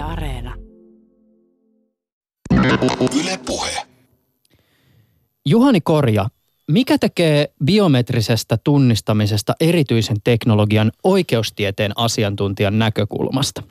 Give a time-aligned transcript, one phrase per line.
[0.00, 0.54] Yle Areena.
[3.20, 3.70] Yle Puhe.
[5.46, 6.28] Juhani Korja,
[6.68, 13.62] mikä tekee biometrisestä tunnistamisesta erityisen teknologian oikeustieteen asiantuntijan näkökulmasta?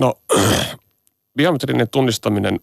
[0.00, 0.14] No,
[1.38, 2.60] biometrinen tunnistaminen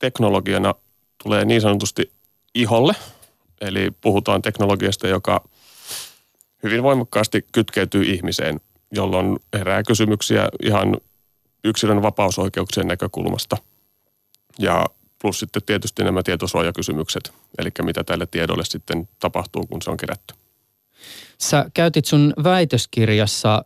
[0.00, 0.74] teknologiana
[1.22, 2.10] tulee niin sanotusti
[2.54, 2.92] iholle.
[3.60, 5.48] Eli puhutaan teknologiasta, joka
[6.62, 8.60] hyvin voimakkaasti kytkeytyy ihmiseen,
[8.92, 10.96] jolloin herää kysymyksiä ihan
[11.66, 13.56] yksilön vapausoikeuksien näkökulmasta.
[14.58, 14.86] Ja
[15.22, 20.34] plus sitten tietysti nämä tietosuojakysymykset, eli mitä tälle tiedolle sitten tapahtuu, kun se on kerätty.
[21.38, 23.64] Sä käytit sun väitöskirjassa,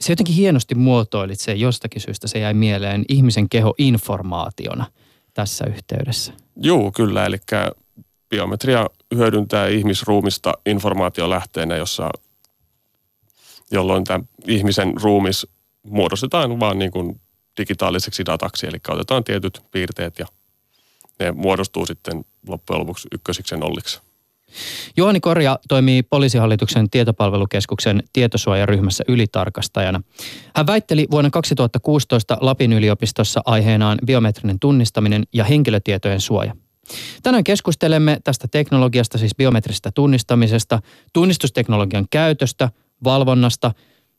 [0.00, 4.86] se jotenkin hienosti muotoilit se jostakin syystä, se jäi mieleen ihmisen keho informaationa
[5.34, 6.32] tässä yhteydessä.
[6.56, 7.36] Joo, kyllä, eli
[8.28, 12.10] biometria hyödyntää ihmisruumista informaatiolähteenä, jossa,
[13.70, 15.46] jolloin tämä ihmisen ruumis
[15.82, 17.20] muodostetaan vaan niin kuin
[17.58, 20.26] digitaaliseksi dataksi, eli otetaan tietyt piirteet ja
[21.20, 24.00] ne muodostuu sitten loppujen lopuksi ykkösiksi nolliksi.
[24.96, 30.00] Juhani Korja toimii poliisihallituksen tietopalvelukeskuksen tietosuojaryhmässä ylitarkastajana.
[30.56, 36.56] Hän väitteli vuonna 2016 Lapin yliopistossa aiheenaan biometrinen tunnistaminen ja henkilötietojen suoja.
[37.22, 42.70] Tänään keskustelemme tästä teknologiasta, siis biometristä tunnistamisesta, tunnistusteknologian käytöstä,
[43.04, 43.72] valvonnasta,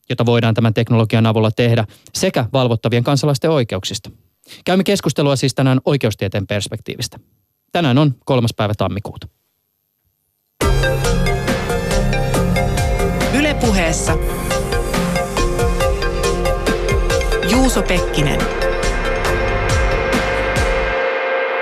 [0.09, 4.11] jota voidaan tämän teknologian avulla tehdä, sekä valvottavien kansalaisten oikeuksista.
[4.65, 7.19] Käymme keskustelua siis tänään oikeustieteen perspektiivistä.
[7.71, 9.27] Tänään on kolmas päivä tammikuuta.
[13.33, 14.17] Ylepuheessa
[17.51, 18.39] Juuso Pekkinen.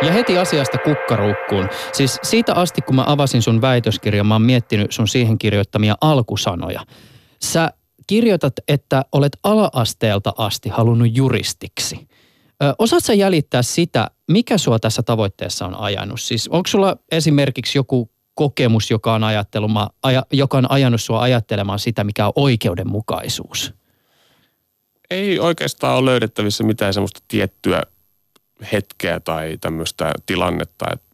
[0.02, 1.70] Ja heti asiasta kukkaruukkuun.
[1.94, 6.82] Siis siitä asti, kun mä avasin sun väitöskirjan, mä oon miettinyt sun siihen kirjoittamia alkusanoja.
[7.44, 7.72] Sä
[8.08, 12.08] kirjoitat, että olet ala-asteelta asti halunnut juristiksi.
[12.64, 16.22] Ö, osaat sä jäljittää sitä, mikä sua tässä tavoitteessa on ajanut?
[16.22, 19.46] Siis onko sulla esimerkiksi joku kokemus, joka on, aja,
[20.34, 23.74] joka on ajanut sua ajattelemaan sitä, mikä on oikeudenmukaisuus?
[25.10, 27.84] Ei oikeastaan ole löydettävissä mitään semmoista tiettyä
[28.72, 30.86] hetkeä tai tämmöistä tilannetta.
[30.94, 31.08] Että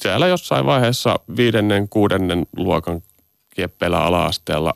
[0.00, 3.02] siellä jossain vaiheessa viidennen, kuudennen luokan
[3.54, 4.72] kieppeillä ala-asteella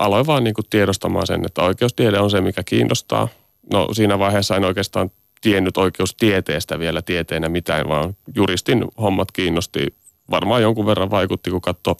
[0.00, 3.28] aloin vaan niin kuin tiedostamaan sen, että oikeustiede on se, mikä kiinnostaa.
[3.72, 9.94] No siinä vaiheessa en oikeastaan tiennyt oikeustieteestä vielä tieteenä mitään, vaan juristin hommat kiinnosti.
[10.30, 11.96] Varmaan jonkun verran vaikutti, kun katsoi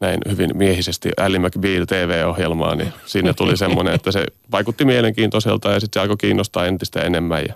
[0.00, 5.80] näin hyvin miehisesti Ally McBeal TV-ohjelmaa, niin siinä tuli semmoinen, että se vaikutti mielenkiintoiselta ja
[5.80, 7.44] sitten se alkoi kiinnostaa entistä enemmän.
[7.48, 7.54] Ja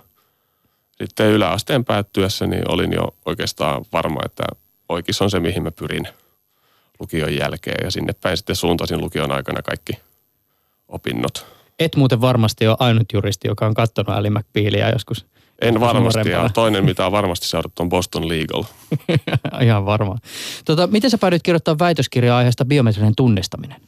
[1.03, 4.43] sitten yläasteen päättyessä niin olin jo oikeastaan varma, että
[4.89, 6.07] oikeus on se, mihin mä pyrin
[7.03, 7.85] lukion jälkeen.
[7.85, 9.93] Ja sinne päin sitten suuntasin lukion aikana kaikki
[10.87, 11.45] opinnot.
[11.79, 15.25] Et muuten varmasti ole ainut juristi, joka on katsonut Ali McBealia joskus.
[15.61, 18.63] En varmasti, ja toinen mitä on varmasti seurattu on Boston Legal.
[19.65, 20.19] Ihan varmaan.
[20.65, 23.81] Tota, miten sä päädyit kirjoittamaan väitöskirjaa aiheesta biometrinen tunnistaminen?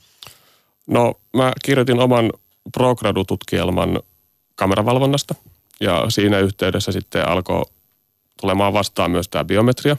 [0.87, 2.31] No mä kirjoitin oman
[2.73, 3.99] progradu-tutkielman
[4.55, 5.35] kameravalvonnasta–
[5.79, 7.63] ja siinä yhteydessä sitten alkoi
[8.41, 9.97] tulemaan vastaan myös tämä biometria.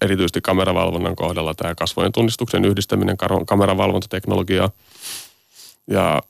[0.00, 3.16] Erityisesti kameravalvonnan kohdalla tämä kasvojen tunnistuksen yhdistäminen
[3.46, 4.70] kameravalvontateknologiaa.
[5.90, 6.22] Ja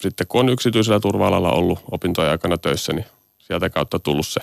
[0.00, 3.06] sitten kun on yksityisellä turva-alalla ollut opintojen aikana töissä, niin
[3.38, 4.40] sieltä kautta tullut se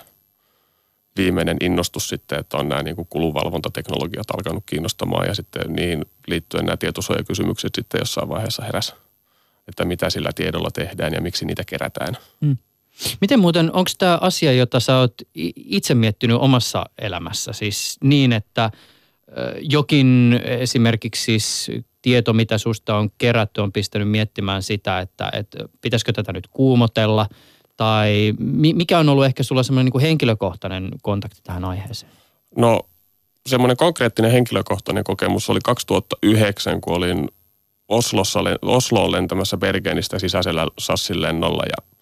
[1.18, 6.66] viimeinen innostus sitten, että on nämä niin kuin kulunvalvontateknologiat alkanut kiinnostamaan ja sitten niin liittyen
[6.66, 8.96] nämä tietosuojakysymykset sitten jossain vaiheessa heräs,
[9.68, 12.18] että mitä sillä tiedolla tehdään ja miksi niitä kerätään.
[12.42, 12.58] Mm.
[13.22, 15.14] Miten muuten, onko tämä asia, jota sä oot
[15.56, 17.54] itse miettinyt omassa elämässä?
[17.54, 18.72] Siis niin, että
[19.62, 21.72] jokin esimerkiksi siis
[22.02, 27.28] tieto, mitä susta on kerätty, on pistänyt miettimään sitä, että, että pitäisikö tätä nyt kuumotella
[27.78, 28.34] tai
[28.74, 32.12] mikä on ollut ehkä sulla semmoinen niin henkilökohtainen kontakti tähän aiheeseen?
[32.58, 32.82] No
[33.48, 37.28] semmoinen konkreettinen henkilökohtainen kokemus oli 2009, kun olin
[37.90, 41.99] Oslossa, Osloon lentämässä Bergenistä sisäisellä Sassin lennolla ja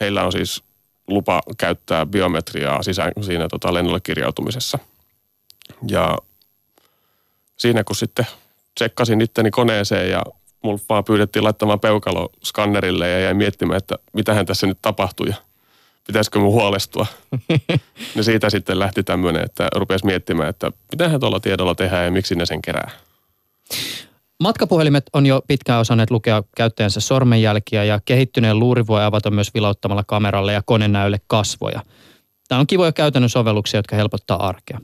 [0.00, 0.64] heillä on siis
[1.08, 4.78] lupa käyttää biometriaa sisään, siinä tota lennolle kirjautumisessa.
[5.88, 6.18] Ja
[7.56, 8.26] siinä kun sitten
[8.74, 10.22] tsekkasin itteni koneeseen ja
[10.62, 15.34] mulla vaan pyydettiin laittamaan peukalo skannerille ja jäin miettimään, että mitähän tässä nyt tapahtui ja
[16.06, 17.06] pitäisikö mun huolestua.
[18.14, 22.34] niin siitä sitten lähti tämmöinen, että rupesi miettimään, että mitähän tuolla tiedolla tehdään ja miksi
[22.34, 22.90] ne sen kerää.
[24.40, 30.04] Matkapuhelimet on jo pitkään osanneet lukea käyttäjänsä sormenjälkiä ja kehittyneen luuri voi avata myös vilauttamalla
[30.06, 31.82] kameralle ja konenäölle kasvoja.
[32.48, 34.80] Tämä on kivoja käytännön sovelluksia, jotka helpottaa arkea.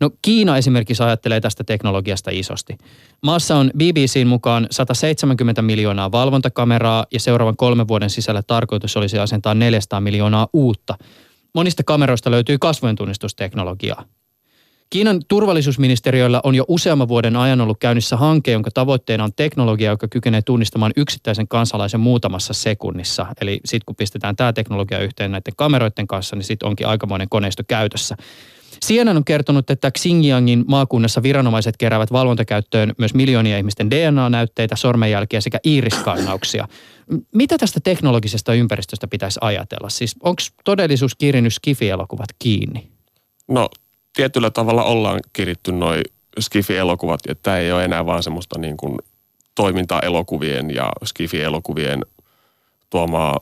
[0.00, 2.78] No Kiina esimerkiksi ajattelee tästä teknologiasta isosti.
[3.22, 9.54] Maassa on BBCn mukaan 170 miljoonaa valvontakameraa ja seuraavan kolmen vuoden sisällä tarkoitus olisi asentaa
[9.54, 10.98] 400 miljoonaa uutta.
[11.54, 14.04] Monista kameroista löytyy kasvojen tunnistusteknologiaa.
[14.90, 20.08] Kiinan turvallisuusministeriöllä on jo useamman vuoden ajan ollut käynnissä hanke, jonka tavoitteena on teknologia, joka
[20.08, 23.26] kykenee tunnistamaan yksittäisen kansalaisen muutamassa sekunnissa.
[23.40, 27.62] Eli sitten kun pistetään tämä teknologia yhteen näiden kameroiden kanssa, niin sitten onkin aikamoinen koneisto
[27.68, 28.16] käytössä.
[28.86, 35.58] CNN on kertonut, että Xinjiangin maakunnassa viranomaiset keräävät valvontakäyttöön myös miljoonia ihmisten DNA-näytteitä, sormenjälkiä sekä
[35.66, 36.68] iiriskannauksia.
[37.34, 39.88] Mitä tästä teknologisesta ympäristöstä pitäisi ajatella?
[39.88, 42.88] Siis onko todellisuus kirinyt Skifi-elokuvat kiinni?
[43.48, 43.68] No
[44.14, 46.02] tietyllä tavalla ollaan kiritty noin
[46.40, 48.98] Skifi-elokuvat, että tämä ei ole enää vaan semmoista niin kuin
[49.54, 52.00] toiminta-elokuvien ja Skifi-elokuvien
[52.90, 53.40] tuomaa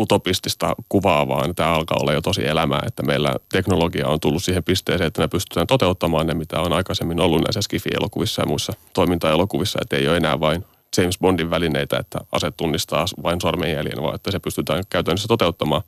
[0.00, 4.64] utopistista kuvaa, vaan tämä alkaa olla jo tosi elämää, että meillä teknologia on tullut siihen
[4.64, 9.78] pisteeseen, että me pystytään toteuttamaan ne, mitä on aikaisemmin ollut näissä Skifi-elokuvissa ja muissa toiminta-elokuvissa,
[9.82, 10.64] että ei ole enää vain
[10.96, 15.82] James Bondin välineitä, että aset tunnistaa vain sormenjäljen, vaan että se pystytään käytännössä toteuttamaan.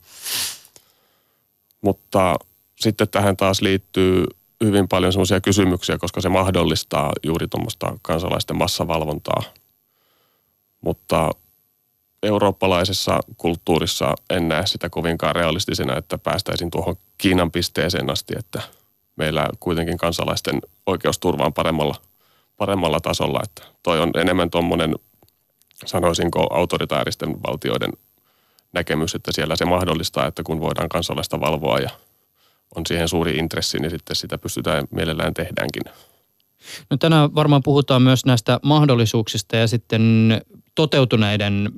[1.81, 2.35] Mutta
[2.75, 4.25] sitten tähän taas liittyy
[4.63, 9.43] hyvin paljon sellaisia kysymyksiä, koska se mahdollistaa juuri tuommoista kansalaisten massavalvontaa.
[10.81, 11.31] Mutta
[12.23, 18.61] eurooppalaisessa kulttuurissa en näe sitä kovinkaan realistisena, että päästäisiin tuohon Kiinan pisteeseen asti, että
[19.15, 21.95] meillä kuitenkin kansalaisten oikeusturva on paremmalla,
[22.57, 23.41] paremmalla tasolla.
[23.43, 24.95] Että toi on enemmän tuommoinen,
[25.85, 27.91] sanoisinko, autoritaaristen valtioiden
[28.73, 31.89] näkemys, että siellä se mahdollistaa, että kun voidaan kansalaista valvoa ja
[32.75, 35.83] on siihen suuri intressi, niin sitten sitä pystytään mielellään tehdäänkin.
[36.89, 40.41] No tänään varmaan puhutaan myös näistä mahdollisuuksista ja sitten
[40.75, 41.71] toteutuneiden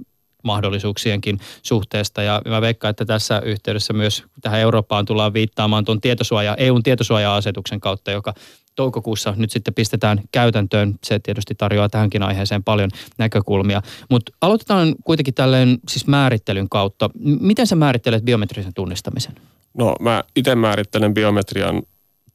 [0.44, 2.22] mahdollisuuksienkin suhteesta.
[2.22, 7.80] Ja mä veikkaan, että tässä yhteydessä myös tähän Eurooppaan tullaan viittaamaan tuon tietosuoja, EUn tietosuoja-asetuksen
[7.80, 8.34] kautta, joka
[8.76, 10.96] toukokuussa nyt sitten pistetään käytäntöön.
[11.04, 13.82] Se tietysti tarjoaa tähänkin aiheeseen paljon näkökulmia.
[14.10, 17.10] Mutta aloitetaan kuitenkin tälleen siis määrittelyn kautta.
[17.40, 19.36] Miten sä määrittelet biometrisen tunnistamisen?
[19.74, 21.84] No mä itse määrittelen biometrian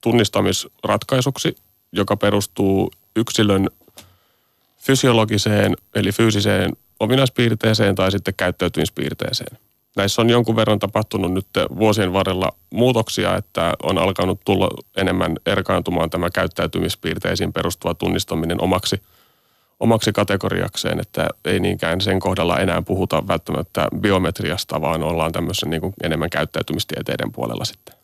[0.01, 1.57] tunnistamisratkaisuksi,
[1.93, 3.69] joka perustuu yksilön
[4.79, 9.59] fysiologiseen eli fyysiseen ominaispiirteeseen tai sitten käyttäytymispiirteeseen.
[9.97, 11.47] Näissä on jonkun verran tapahtunut nyt
[11.79, 19.03] vuosien varrella muutoksia, että on alkanut tulla enemmän erkaantumaan tämä käyttäytymispiirteisiin perustuva tunnistaminen omaksi,
[19.83, 25.81] omaksi kategoriakseen, että ei niinkään sen kohdalla enää puhuta välttämättä biometriasta, vaan ollaan tämmöisen niin
[25.81, 27.95] kuin enemmän käyttäytymistieteiden puolella sitten.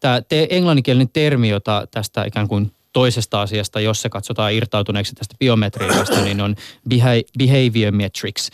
[0.00, 5.34] Tämä te, englanninkielinen termi, jota tästä ikään kuin toisesta asiasta, jos se katsotaan irtautuneeksi tästä
[5.38, 6.56] biometriikasta, niin on
[7.38, 8.50] behavior metrics.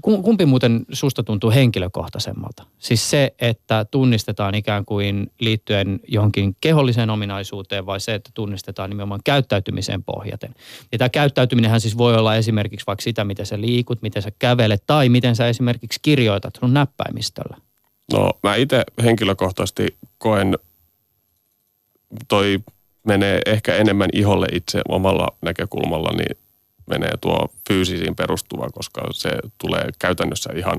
[0.00, 2.64] kumpi muuten susta tuntuu henkilökohtaisemmalta?
[2.78, 9.20] Siis se, että tunnistetaan ikään kuin liittyen johonkin keholliseen ominaisuuteen vai se, että tunnistetaan nimenomaan
[9.24, 10.54] käyttäytymiseen pohjaten.
[10.92, 14.82] Ja tämä käyttäytyminenhän siis voi olla esimerkiksi vaikka sitä, miten sä liikut, miten sä kävelet
[14.86, 17.56] tai miten sä esimerkiksi kirjoitat sun näppäimistöllä.
[18.12, 20.58] No mä itse henkilökohtaisesti koen
[22.28, 22.58] toi
[23.04, 26.36] menee ehkä enemmän iholle itse omalla näkökulmalla, niin
[26.86, 30.78] menee tuo fyysisiin perustuva, koska se tulee käytännössä ihan,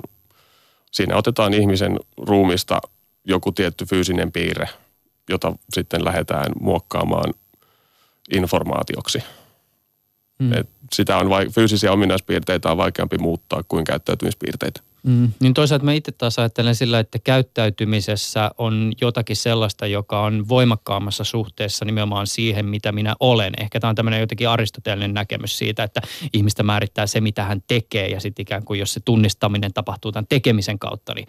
[0.91, 2.81] siinä otetaan ihmisen ruumista
[3.25, 4.69] joku tietty fyysinen piirre,
[5.29, 7.33] jota sitten lähdetään muokkaamaan
[8.31, 9.23] informaatioksi.
[10.39, 10.53] Mm.
[10.53, 14.81] Et sitä on vai, fyysisiä ominaispiirteitä on vaikeampi muuttaa kuin käyttäytymispiirteitä.
[15.05, 20.49] Mm, niin toisaalta mä itse taas ajattelen sillä, että käyttäytymisessä on jotakin sellaista, joka on
[20.49, 23.53] voimakkaammassa suhteessa nimenomaan siihen, mitä minä olen.
[23.59, 26.01] Ehkä tämä on tämmöinen jotenkin aristoteellinen näkemys siitä, että
[26.33, 30.27] ihmistä määrittää se, mitä hän tekee ja sitten ikään kuin jos se tunnistaminen tapahtuu tämän
[30.29, 31.27] tekemisen kautta, niin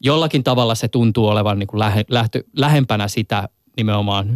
[0.00, 4.28] jollakin tavalla se tuntuu olevan niin kuin lähe, lähtö, lähempänä sitä nimenomaan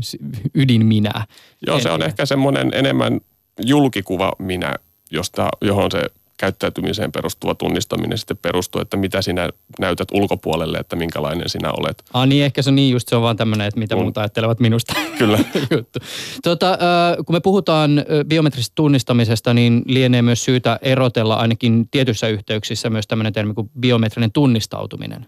[0.54, 1.26] ydin minä.
[1.66, 3.20] Joo, se on ehkä semmoinen enemmän
[3.64, 4.74] julkikuva minä,
[5.10, 6.02] josta, johon se
[6.38, 12.04] käyttäytymiseen perustuva tunnistaminen sitten perustuu, että mitä sinä näytät ulkopuolelle, että minkälainen sinä olet.
[12.12, 14.60] Ah niin, ehkä se on niin just, se on vaan tämmöinen, että mitä muut ajattelevat
[14.60, 14.94] minusta.
[15.18, 15.38] Kyllä.
[15.70, 15.98] juttu.
[16.42, 16.78] Tota,
[17.26, 23.32] kun me puhutaan biometrisestä tunnistamisesta, niin lienee myös syytä erotella ainakin tietyissä yhteyksissä myös tämmöinen
[23.32, 25.26] termi kuin biometrinen tunnistautuminen.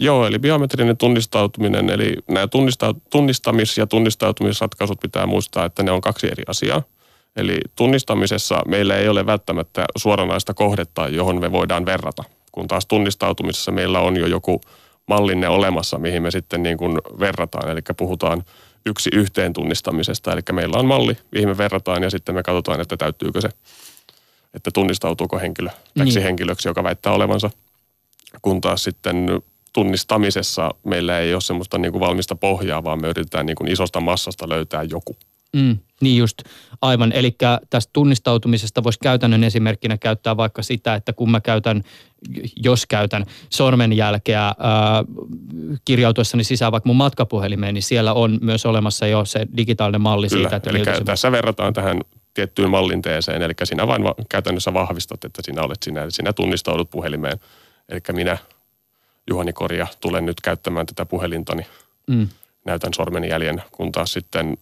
[0.00, 2.46] Joo, eli biometrinen tunnistautuminen, eli nämä
[3.10, 6.82] tunnistamis- ja tunnistautumisratkaisut pitää muistaa, että ne on kaksi eri asiaa.
[7.36, 13.72] Eli tunnistamisessa meillä ei ole välttämättä suoranaista kohdetta, johon me voidaan verrata, kun taas tunnistautumisessa
[13.72, 14.60] meillä on jo joku
[15.06, 17.70] mallinne olemassa, mihin me sitten niin kuin verrataan.
[17.70, 18.42] Eli puhutaan
[18.86, 22.96] yksi yhteen tunnistamisesta, eli meillä on malli, mihin me verrataan ja sitten me katsotaan, että
[22.96, 23.48] täyttyykö se,
[24.54, 26.22] että tunnistautuuko henkilö täksi niin.
[26.22, 27.50] henkilöksi, joka väittää olevansa.
[28.42, 33.46] Kun taas sitten tunnistamisessa meillä ei ole semmoista niin kuin valmista pohjaa, vaan me yritetään
[33.46, 35.16] niin kuin isosta massasta löytää joku.
[35.56, 36.38] Mm, niin just,
[36.82, 37.12] aivan.
[37.12, 37.36] Eli
[37.70, 41.82] tästä tunnistautumisesta voisi käytännön esimerkkinä käyttää vaikka sitä, että kun mä käytän,
[42.56, 44.54] jos käytän sormenjälkeä ää,
[45.84, 50.42] kirjautuessani sisään vaikka mun matkapuhelimeen, niin siellä on myös olemassa jo se digitaalinen malli Kyllä,
[50.42, 50.56] siitä.
[50.56, 52.00] Että eli miltä se- tässä verrataan tähän
[52.34, 56.90] tiettyyn mallinteeseen, eli sinä vain va- käytännössä vahvistat, että sinä olet sinä, eli sinä tunnistaudut
[56.90, 57.40] puhelimeen.
[57.88, 58.38] Eli minä,
[59.30, 61.66] Juhani Korja, tulen nyt käyttämään tätä puhelintani,
[62.06, 62.28] Mm.
[62.64, 64.58] näytän sormenjäljen, kun taas sitten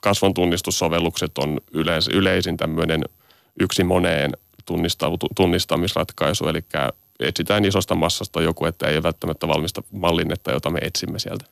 [0.00, 3.04] kasvon tunnistussovellukset on yleis, yleisin tämmöinen
[3.60, 4.32] yksi moneen
[5.36, 6.64] tunnistamisratkaisu, eli
[7.20, 11.44] etsitään isosta massasta joku, että ei ole välttämättä valmista mallinnetta, jota me etsimme sieltä.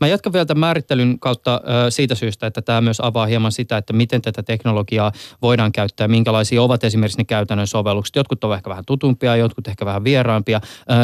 [0.00, 3.92] Mä jatkan vielä tämän määrittelyn kautta siitä syystä, että tämä myös avaa hieman sitä, että
[3.92, 8.16] miten tätä teknologiaa voidaan käyttää, minkälaisia ovat esimerkiksi ne käytännön sovellukset.
[8.16, 10.60] Jotkut ovat ehkä vähän tutumpia, jotkut ehkä vähän vieraampia.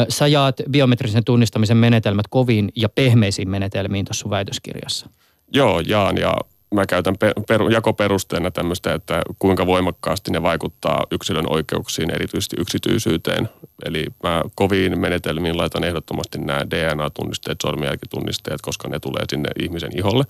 [0.09, 5.09] Sä jaat biometrisen tunnistamisen menetelmät koviin ja pehmeisiin menetelmiin tuossa väitöskirjassa.
[5.53, 6.33] Joo, jaan ja
[6.75, 13.49] mä käytän pe- per- jakoperusteena tämmöistä, että kuinka voimakkaasti ne vaikuttaa yksilön oikeuksiin, erityisesti yksityisyyteen.
[13.85, 20.23] Eli mä koviin menetelmiin laitan ehdottomasti nämä DNA-tunnisteet, sormenjälkitunnisteet, koska ne tulee sinne ihmisen iholle.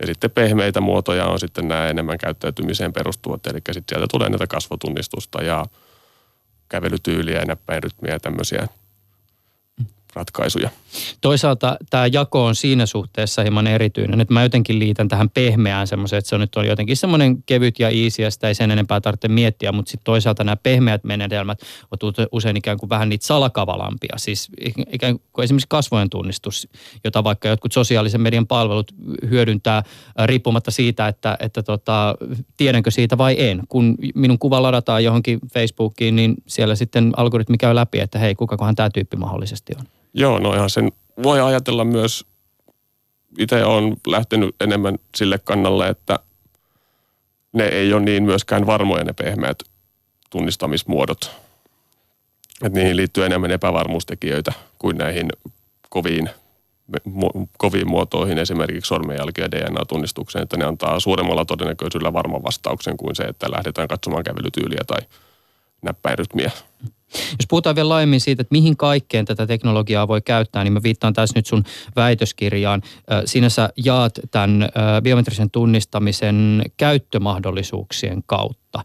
[0.00, 4.46] Ja sitten pehmeitä muotoja on sitten nämä enemmän käyttäytymiseen perustuvat, eli sitten sieltä tulee näitä
[4.46, 5.66] kasvotunnistusta ja
[6.68, 8.68] kävelytyyliä ja näppäinrytmiä ja tämmöisiä
[10.14, 10.70] ratkaisuja.
[11.20, 16.18] Toisaalta tämä jako on siinä suhteessa hieman erityinen, että mä jotenkin liitän tähän pehmeään semmoisen,
[16.18, 19.00] että se on nyt on jotenkin semmoinen kevyt ja easy ja sitä ei sen enempää
[19.00, 24.14] tarvitse miettiä, mutta sitten toisaalta nämä pehmeät menetelmät ovat usein ikään kuin vähän niitä salakavalampia,
[24.16, 24.48] siis
[24.92, 26.68] ikään kuin esimerkiksi kasvojen tunnistus,
[27.04, 28.92] jota vaikka jotkut sosiaalisen median palvelut
[29.30, 29.84] hyödyntää äh,
[30.26, 32.14] riippumatta siitä, että, että tota,
[32.56, 33.62] tiedänkö siitä vai en.
[33.68, 38.74] Kun minun kuva ladataan johonkin Facebookiin, niin siellä sitten algoritmi käy läpi, että hei, kukakohan
[38.74, 39.99] tämä tyyppi mahdollisesti on.
[40.14, 42.26] Joo, no ihan sen voi ajatella myös,
[43.38, 46.18] itse olen lähtenyt enemmän sille kannalle, että
[47.52, 49.62] ne ei ole niin myöskään varmoja ne pehmeät
[50.30, 51.30] tunnistamismuodot.
[52.64, 55.28] Että niihin liittyy enemmän epävarmuustekijöitä kuin näihin
[55.88, 56.30] koviin,
[57.58, 63.22] koviin muotoihin, esimerkiksi sormenjälki- ja DNA-tunnistukseen, että ne antaa suuremmalla todennäköisyydellä varman vastauksen kuin se,
[63.22, 65.00] että lähdetään katsomaan kävelytyyliä tai
[65.82, 66.50] näppäinrytmiä.
[67.12, 71.12] Jos puhutaan vielä laajemmin siitä, että mihin kaikkeen tätä teknologiaa voi käyttää, niin mä viittaan
[71.12, 71.64] tässä nyt sun
[71.96, 72.82] väitöskirjaan.
[73.24, 74.68] Siinä sä jaat tämän
[75.02, 78.84] biometrisen tunnistamisen käyttömahdollisuuksien kautta.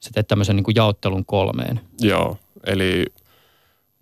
[0.00, 1.80] Sä teet tämmöisen niin kuin jaottelun kolmeen.
[2.00, 2.36] Joo,
[2.66, 3.06] eli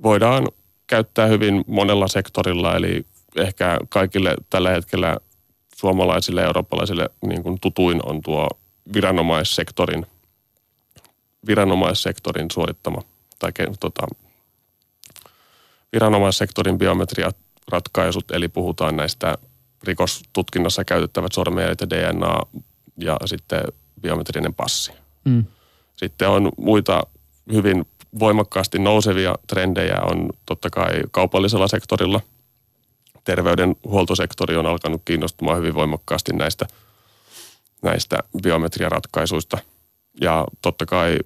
[0.02, 0.48] voidaan
[0.86, 3.06] käyttää hyvin monella sektorilla, eli
[3.36, 5.16] ehkä kaikille tällä hetkellä
[5.76, 8.48] suomalaisille ja eurooppalaisille niin kuin tutuin on tuo
[8.92, 10.06] viranomaissektorin,
[11.46, 13.02] viranomaissektorin suorittama
[13.38, 14.06] tai tota,
[15.92, 19.38] viranomaissektorin biometriaratkaisut, eli puhutaan näistä
[19.82, 22.40] rikostutkinnassa käytettävät sormenjäljet ja DNA
[22.96, 23.62] ja sitten
[24.00, 24.92] biometrinen passi.
[25.24, 25.44] Mm.
[25.96, 27.02] Sitten on muita
[27.52, 27.86] hyvin
[28.18, 32.20] voimakkaasti nousevia trendejä on totta kai kaupallisella sektorilla.
[33.24, 36.66] Terveydenhuoltosektori on alkanut kiinnostumaan hyvin voimakkaasti näistä,
[37.82, 39.58] näistä biometriaratkaisuista.
[40.20, 41.18] Ja totta kai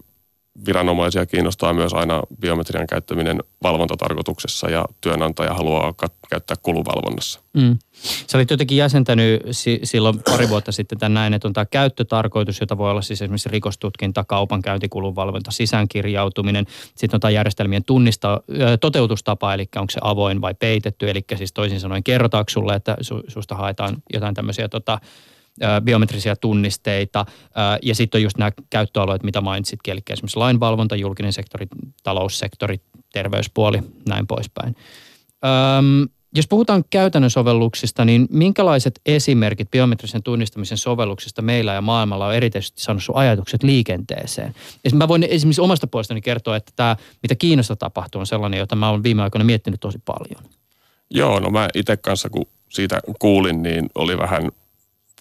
[0.66, 7.40] viranomaisia kiinnostaa myös aina biometrian käyttäminen valvontatarkoituksessa ja työnantaja haluaa kat- käyttää kuluvalvonnassa.
[7.52, 7.78] Mm.
[8.26, 12.60] Sä olit jotenkin jäsentänyt si- silloin pari vuotta sitten tämän näin, että on tämä käyttötarkoitus,
[12.60, 16.66] jota voi olla siis esimerkiksi rikostutkinta, kaupankäyntikulun valvonta, sisäänkirjautuminen.
[16.94, 18.40] Sitten on tämä järjestelmien tunnista,
[18.80, 23.30] toteutustapa, eli onko se avoin vai peitetty, eli siis toisin sanoen kerrotaanko sulle, että su-
[23.30, 24.98] susta haetaan jotain tämmöisiä tota,
[25.84, 27.26] biometrisiä tunnisteita.
[27.82, 31.66] Ja sitten on just nämä käyttöalueet, mitä mainitsitkin, eli esimerkiksi lainvalvonta, julkinen sektori,
[32.02, 32.80] taloussektori,
[33.12, 33.78] terveyspuoli,
[34.08, 34.76] näin poispäin.
[35.78, 42.34] Öm, jos puhutaan käytännön sovelluksista, niin minkälaiset esimerkit biometrisen tunnistamisen sovelluksista meillä ja maailmalla on
[42.34, 44.54] erityisesti saanut sun ajatukset liikenteeseen?
[44.94, 48.90] Mä voin esimerkiksi omasta puolestani kertoa, että tämä, mitä Kiinassa tapahtuu, on sellainen, jota mä
[48.90, 50.50] olen viime aikoina miettinyt tosi paljon.
[51.10, 54.50] Joo, no mä itse kanssa kun siitä kuulin, niin oli vähän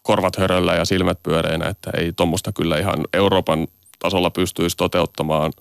[0.01, 3.67] korvat höröllä ja silmät pyöreinä, että ei tuommoista kyllä ihan Euroopan
[3.99, 5.53] tasolla pystyisi toteuttamaan.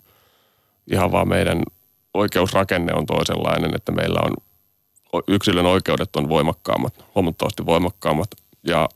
[0.93, 1.63] Ihan vaan meidän
[2.15, 4.35] oikeusrakenne on toisenlainen, että meillä on
[5.29, 8.31] yksilön oikeudet on voimakkaammat, huomattavasti voimakkaammat.
[8.63, 8.89] Ja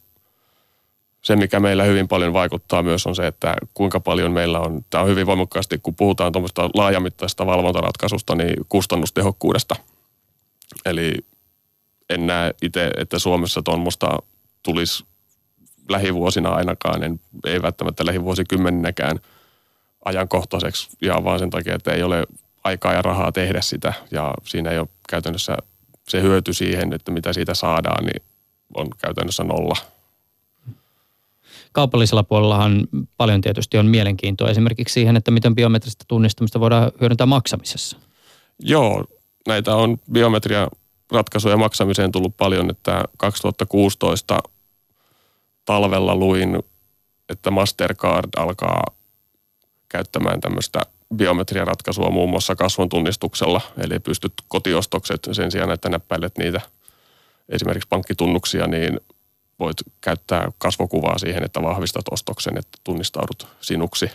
[1.23, 5.03] se, mikä meillä hyvin paljon vaikuttaa myös on se, että kuinka paljon meillä on, tämä
[5.03, 9.77] on hyvin voimakkaasti, kun puhutaan tuommoista laajamittaisesta valvontaratkaisusta, niin kustannustehokkuudesta.
[10.85, 11.15] Eli
[12.11, 14.19] en näe itse, että Suomessa tuommoista
[14.63, 15.05] tulisi
[15.89, 19.21] lähivuosina ainakaan, en, ei välttämättä lähivuosikymmeninäkään
[20.05, 22.27] ajankohtaiseksi, ihan vaan sen takia, että ei ole
[22.65, 25.57] aikaa ja rahaa tehdä sitä, ja siinä ei ole käytännössä
[26.09, 28.23] se hyöty siihen, että mitä siitä saadaan, niin
[28.75, 29.77] on käytännössä nolla.
[31.73, 37.97] Kaupallisella puolellahan paljon tietysti on mielenkiintoa esimerkiksi siihen, että miten biometristä tunnistamista voidaan hyödyntää maksamisessa.
[38.59, 39.05] Joo,
[39.47, 40.69] näitä on biometria
[41.13, 44.39] ratkaisuja maksamiseen tullut paljon, että 2016
[45.65, 46.63] talvella luin,
[47.29, 48.85] että Mastercard alkaa
[49.89, 50.83] käyttämään tämmöistä
[51.17, 56.61] biometriaratkaisua muun muassa kasvon tunnistuksella, eli pystyt kotiostokset sen sijaan, että näppäilet niitä
[57.49, 59.01] esimerkiksi pankkitunnuksia, niin
[59.59, 64.11] voit käyttää kasvokuvaa siihen, että vahvistat ostoksen, että tunnistaudut sinuksi.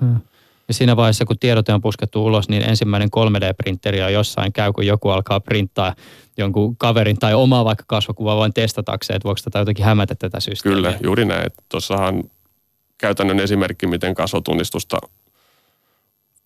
[0.00, 0.20] Hmm.
[0.68, 4.86] Ja siinä vaiheessa, kun tiedote on puskettu ulos, niin ensimmäinen 3D-printeri on jossain käy, kun
[4.86, 5.94] joku alkaa printtaa
[6.36, 10.76] jonkun kaverin tai omaa vaikka kasvokuvaa vain testatakseen, että voiko tätä jotenkin hämätä tätä systeemiä.
[10.76, 11.50] Kyllä, juuri näin.
[11.68, 12.24] Tuossahan
[12.98, 14.98] käytännön esimerkki, miten kasvotunnistusta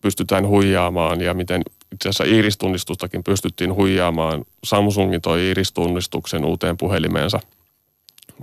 [0.02, 1.62] pystytään huijaamaan ja miten
[1.92, 4.44] itse asiassa iristunnistustakin pystyttiin huijaamaan.
[4.64, 7.40] Samsungin toi iristunnistuksen uuteen puhelimeensa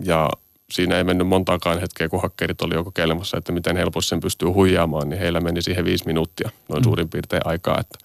[0.04, 0.30] ja
[0.72, 4.48] siinä ei mennyt montaakaan hetkeä, kun hakkerit oli jo kokeilemassa, että miten helposti sen pystyy
[4.48, 6.84] huijaamaan, niin heillä meni siihen viisi minuuttia noin mm.
[6.84, 7.98] suurin piirtein aikaa, että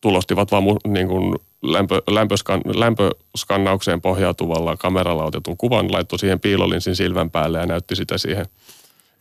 [0.00, 7.30] tulostivat vaan niin kuin lämpö, lämpöskan, lämpöskannaukseen pohjautuvalla kameralla otetun kuvan, laittoi siihen piilolinsin silmän
[7.30, 8.46] päälle ja näytti sitä siihen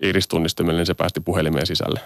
[0.02, 2.00] iristunnistimelle, niin se päästi puhelimeen sisälle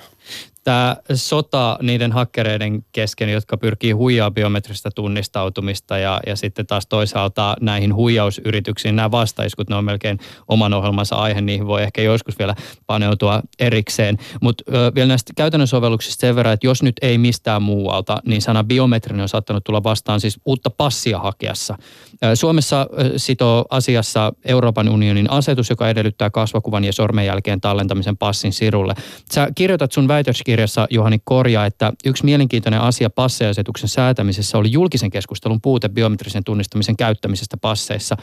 [0.64, 7.56] tämä sota niiden hakkereiden kesken, jotka pyrkii huijaa biometristä tunnistautumista ja, ja sitten taas toisaalta
[7.62, 12.56] näihin huijausyrityksiin nämä vastaiskut, ne on melkein oman ohjelmansa aihe, niihin voi ehkä joskus vielä
[12.88, 14.18] paneutua erikseen.
[14.42, 14.64] Mutta
[14.96, 19.22] vielä näistä käytännön sovelluksista sen verran, että jos nyt ei mistään muualta, niin sana biometrinen
[19.22, 21.78] on saattanut tulla vastaan siis uutta passia hakeassa.
[22.36, 22.88] Suomessa
[23.18, 28.94] sitoo asiassa Euroopan unionin asetus, joka edellyttää kasvakuvan ja sormenjälkeen tallentamisen passin sirulle.
[29.34, 35.12] Sä kirjoitat sun väitöskirjassa kirjassa Juhani korjaa, että yksi mielenkiintoinen asia passeasetuksen säätämisessä oli julkisen
[35.12, 38.18] keskustelun puute biometrisen tunnistamisen käyttämisestä passeissa.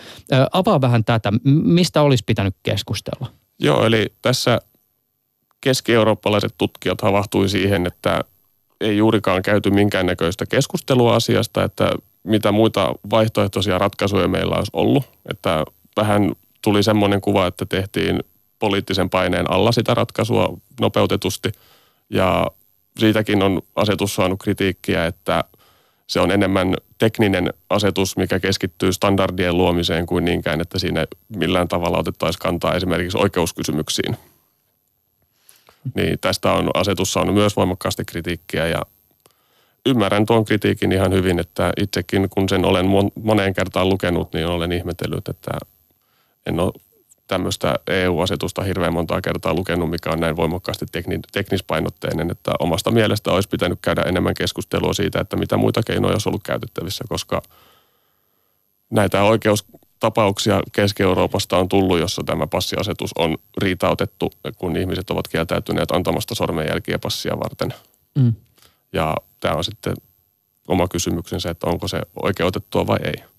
[0.53, 1.33] Avaa vähän tätä.
[1.45, 3.27] Mistä olisi pitänyt keskustella?
[3.59, 4.61] Joo, eli tässä
[5.61, 8.25] keski-eurooppalaiset tutkijat havahtui siihen, että
[8.81, 11.93] ei juurikaan käyty minkäännäköistä keskustelua asiasta, että
[12.25, 15.05] mitä muita vaihtoehtoisia ratkaisuja meillä olisi ollut.
[15.31, 15.65] Että
[15.97, 18.21] vähän tuli semmoinen kuva, että tehtiin
[18.59, 21.53] poliittisen paineen alla sitä ratkaisua nopeutetusti–
[22.11, 22.47] ja
[22.99, 25.45] siitäkin on asetus saanut kritiikkiä, että
[26.07, 31.99] se on enemmän tekninen asetus, mikä keskittyy standardien luomiseen kuin niinkään, että siinä millään tavalla
[31.99, 34.17] otettaisiin kantaa esimerkiksi oikeuskysymyksiin.
[35.95, 38.83] Niin tästä on asetus saanut myös voimakkaasti kritiikkiä ja
[39.87, 42.87] ymmärrän tuon kritiikin ihan hyvin, että itsekin kun sen olen
[43.23, 45.51] moneen kertaan lukenut, niin olen ihmetellyt, että
[46.47, 46.73] en ole
[47.27, 53.33] tämmöistä EU-asetusta hirveän montaa kertaa lukenut, mikä on näin voimakkaasti tekni, teknispainotteinen, että omasta mielestä
[53.33, 57.43] olisi pitänyt käydä enemmän keskustelua siitä, että mitä muita keinoja olisi ollut käytettävissä, koska
[58.91, 66.35] näitä oikeustapauksia Keski-Euroopasta on tullut, jossa tämä passiasetus on riitautettu, kun ihmiset ovat kieltäytyneet antamasta
[66.35, 67.75] sormenjälkiä passia varten.
[68.15, 68.35] Mm.
[68.93, 69.95] Ja tämä on sitten
[70.69, 73.31] oma kysymyksensä, että onko se oikeutettua vai ei.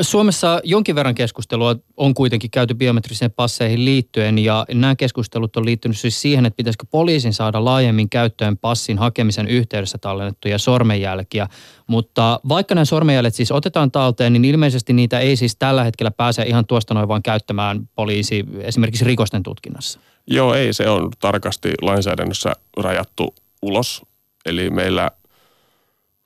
[0.00, 5.98] Suomessa jonkin verran keskustelua on kuitenkin käyty biometrisiin passeihin liittyen ja nämä keskustelut on liittynyt
[5.98, 11.48] siis siihen, että pitäisikö poliisin saada laajemmin käyttöön passin hakemisen yhteydessä tallennettuja sormenjälkiä.
[11.86, 16.42] Mutta vaikka nämä sormenjäljet siis otetaan talteen, niin ilmeisesti niitä ei siis tällä hetkellä pääse
[16.42, 20.00] ihan tuosta noin vaan käyttämään poliisi esimerkiksi rikosten tutkinnassa.
[20.26, 20.72] Joo, ei.
[20.72, 24.02] Se on tarkasti lainsäädännössä rajattu ulos.
[24.46, 25.10] Eli meillä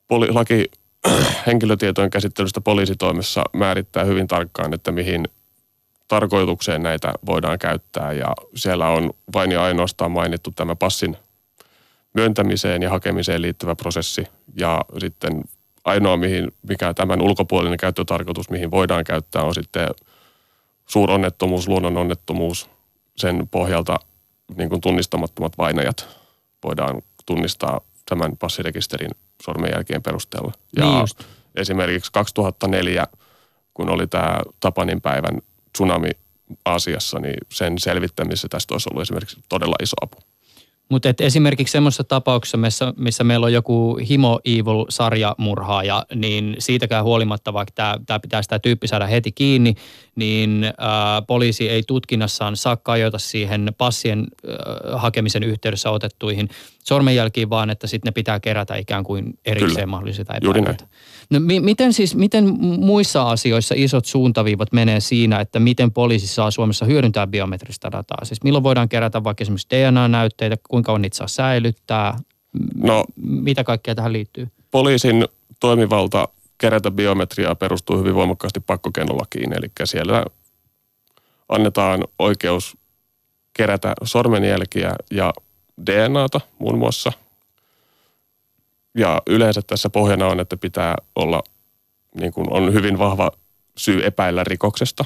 [0.09, 0.65] poli- laki
[1.47, 5.29] henkilötietojen käsittelystä poliisitoimessa määrittää hyvin tarkkaan, että mihin
[6.09, 11.17] tarkoitukseen näitä voidaan käyttää ja siellä on vain ja ainoastaan mainittu tämä passin
[12.15, 15.45] myöntämiseen ja hakemiseen liittyvä prosessi ja sitten
[15.85, 19.89] ainoa, mihin, mikä tämän ulkopuolinen käyttötarkoitus, mihin voidaan käyttää, on sitten
[20.87, 22.71] suuronnettomuus, luonnononnettomuus.
[23.17, 23.97] Sen pohjalta
[24.57, 26.09] niin kuin tunnistamattomat vainajat
[26.65, 29.11] voidaan tunnistaa tämän passirekisterin
[29.43, 30.53] sormenjälkien perusteella.
[30.77, 31.25] Ja niin just.
[31.55, 33.07] esimerkiksi 2004,
[33.75, 35.39] kun oli tämä Tapanin päivän
[35.73, 36.11] tsunami
[36.65, 40.19] Aasiassa, niin sen selvittämisessä tästä olisi ollut esimerkiksi todella iso apu.
[40.89, 47.53] Mutta esimerkiksi semmoisessa tapauksessa, missä, missä meillä on joku Himo Evil sarjamurhaaja, niin siitäkään huolimatta,
[47.53, 49.75] vaikka tämä, tämä pitäisi tämä tyyppi saada heti kiinni,
[50.17, 56.49] niin ää, poliisi ei tutkinnassaan saa kajota siihen passien ää, hakemisen yhteydessä otettuihin
[56.85, 59.87] sormenjälkiin, vaan että sitten ne pitää kerätä ikään kuin erikseen Kyllä.
[59.87, 60.33] mahdollisesti.
[60.33, 60.77] Näin.
[61.31, 66.51] No, mi- miten siis, miten muissa asioissa isot suuntaviivat menee siinä, että miten poliisi saa
[66.51, 68.25] Suomessa hyödyntää biometristä dataa?
[68.25, 72.19] Siis milloin voidaan kerätä vaikka esimerkiksi DNA-näytteitä, kuinka on niitä saa säilyttää,
[72.75, 74.49] no, mitä kaikkea tähän liittyy?
[74.71, 75.25] Poliisin
[75.61, 80.25] toimivalta kerätä biometriaa perustuu hyvin voimakkaasti pakkokeinolakiin, eli siellä
[81.49, 82.77] annetaan oikeus
[83.57, 85.33] kerätä sormenjälkiä ja
[85.87, 87.13] DNAta muun muassa.
[88.95, 91.43] Ja yleensä tässä pohjana on, että pitää olla,
[92.21, 93.31] niin kuin on hyvin vahva
[93.77, 95.05] syy epäillä rikoksesta,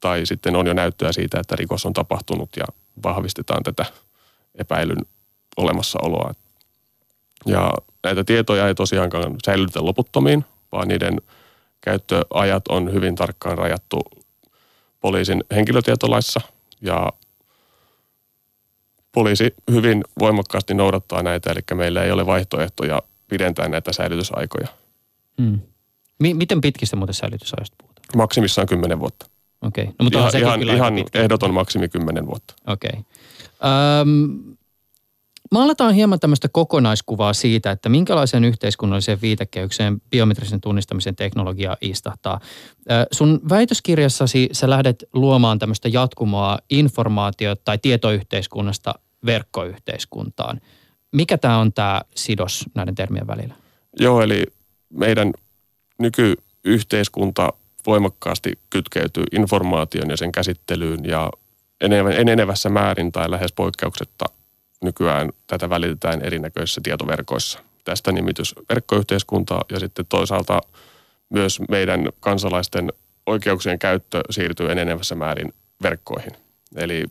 [0.00, 2.64] tai sitten on jo näyttöä siitä, että rikos on tapahtunut ja
[3.02, 3.84] vahvistetaan tätä
[4.54, 5.06] epäilyn
[5.56, 6.34] olemassaoloa.
[7.46, 7.72] Ja
[8.04, 11.20] näitä tietoja ei tosiaankaan säilytetä loputtomiin, vaan niiden
[11.80, 14.00] käyttöajat on hyvin tarkkaan rajattu
[15.00, 16.40] poliisin henkilötietolaissa
[16.80, 17.12] ja
[19.12, 24.68] poliisi hyvin voimakkaasti noudattaa näitä, eli meillä ei ole vaihtoehtoja pidentää näitä säilytysaikoja.
[25.42, 25.60] Hmm.
[26.22, 28.06] M- miten pitkistä muuten säilytysajoista puhutaan?
[28.16, 29.26] Maksimissaan 10 vuotta.
[29.62, 29.84] Okei.
[29.84, 29.94] Okay.
[29.98, 32.54] No, mutta ihan, ihan, ihan ehdoton maksimi 10 vuotta.
[32.66, 32.90] Okei.
[32.90, 33.02] Okay.
[34.00, 34.56] Öm,
[35.52, 42.40] maalataan hieman tämmöistä kokonaiskuvaa siitä, että minkälaiseen yhteiskunnalliseen viitekehykseen biometrisen tunnistamisen teknologia istahtaa.
[43.12, 48.94] Sun väitöskirjassasi sä lähdet luomaan tämmöistä jatkumoa informaatio- tai tietoyhteiskunnasta
[49.26, 50.60] verkkoyhteiskuntaan.
[51.12, 53.54] Mikä tämä on tämä sidos näiden termien välillä?
[54.00, 54.46] Joo, eli
[54.90, 55.32] meidän
[55.98, 57.52] nykyyhteiskunta
[57.86, 61.30] voimakkaasti kytkeytyy informaation ja sen käsittelyyn ja
[62.18, 64.24] enenevässä määrin tai lähes poikkeuksetta
[64.82, 67.58] nykyään tätä välitetään erinäköisissä tietoverkoissa.
[67.84, 70.60] Tästä nimitys verkkoyhteiskunta ja sitten toisaalta
[71.28, 72.92] myös meidän kansalaisten
[73.26, 76.32] oikeuksien käyttö siirtyy enenevässä määrin verkkoihin.
[76.76, 77.04] Eli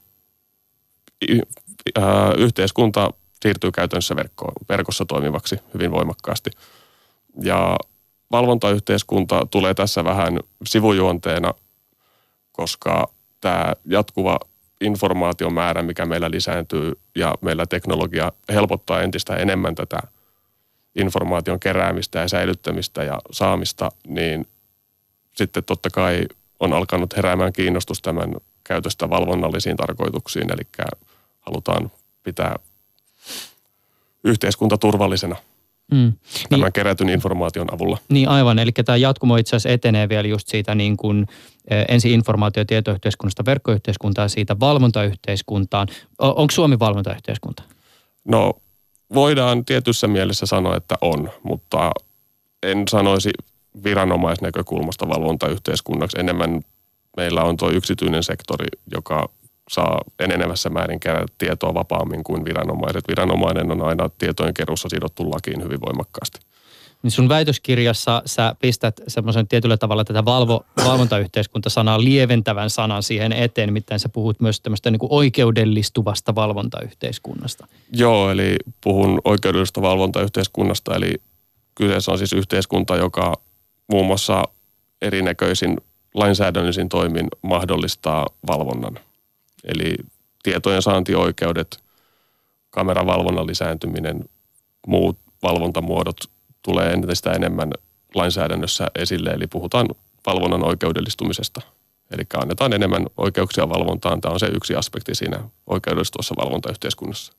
[1.97, 2.03] äh,
[2.38, 6.49] yhteiskunta siirtyy käytännössä verkkoon, verkossa toimivaksi hyvin voimakkaasti.
[7.43, 7.77] Ja
[8.31, 11.53] valvontayhteiskunta tulee tässä vähän sivujuonteena,
[12.51, 14.39] koska tämä jatkuva
[14.81, 19.99] informaation määrä, mikä meillä lisääntyy ja meillä teknologia helpottaa entistä enemmän tätä
[20.95, 24.47] informaation keräämistä ja säilyttämistä ja saamista, niin
[25.35, 26.25] sitten totta kai
[26.59, 30.87] on alkanut heräämään kiinnostus tämän käytöstä valvonnallisiin tarkoituksiin, eli
[31.39, 31.91] halutaan
[32.23, 32.55] pitää
[34.23, 35.35] yhteiskunta turvallisena–
[35.91, 36.13] mm.
[36.49, 37.97] tämän niin, kerätyn informaation avulla.
[38.10, 41.27] Niin aivan, eli tämä jatkumo itse asiassa etenee vielä just siitä niin kuin
[41.88, 45.88] ensin informaatio- ja tietoyhteiskunnasta verkkoyhteiskuntaan siitä valvontayhteiskuntaan.
[46.19, 47.63] Onko Suomi valvontayhteiskunta?
[48.25, 48.54] No
[49.13, 51.91] voidaan tietyssä mielessä sanoa, että on, mutta
[52.63, 53.30] en sanoisi
[53.84, 56.19] viranomaisnäkökulmasta valvontayhteiskunnaksi.
[56.19, 56.62] Enemmän
[57.17, 59.30] meillä on tuo yksityinen sektori, joka
[59.71, 63.07] saa enenevässä määrin kerätä tietoa vapaammin kuin viranomaiset.
[63.07, 66.39] Viranomainen on aina tietojen keruussa sidottu lakiin hyvin voimakkaasti.
[67.03, 73.67] Niin sun väitöskirjassa sä pistät semmoisen tietyllä tavalla tätä valvo, valvontayhteiskunta-sanaa lieventävän sanan siihen eteen,
[73.67, 77.67] nimittäin sä puhut myös tämmöistä niin kuin oikeudellistuvasta valvontayhteiskunnasta.
[77.93, 81.13] Joo, eli puhun oikeudellisesta valvontayhteiskunnasta, eli
[81.75, 83.34] kyseessä on siis yhteiskunta, joka
[83.91, 84.43] muun muassa
[85.01, 85.77] erinäköisin
[86.13, 88.99] lainsäädännöllisin toimin mahdollistaa valvonnan–
[89.63, 89.95] Eli
[90.43, 91.80] tietojen saantioikeudet,
[92.69, 94.30] kameravalvonnan lisääntyminen,
[94.88, 96.17] muut valvontamuodot
[96.62, 97.71] tulee entistä enemmän
[98.15, 99.88] lainsäädännössä esille, eli puhutaan
[100.26, 101.62] valvonnan oikeudellistumisesta.
[102.12, 104.21] Eli annetaan enemmän oikeuksia valvontaan.
[104.21, 107.34] Tämä on se yksi aspekti siinä oikeudellistuvassa valvontayhteiskunnassa.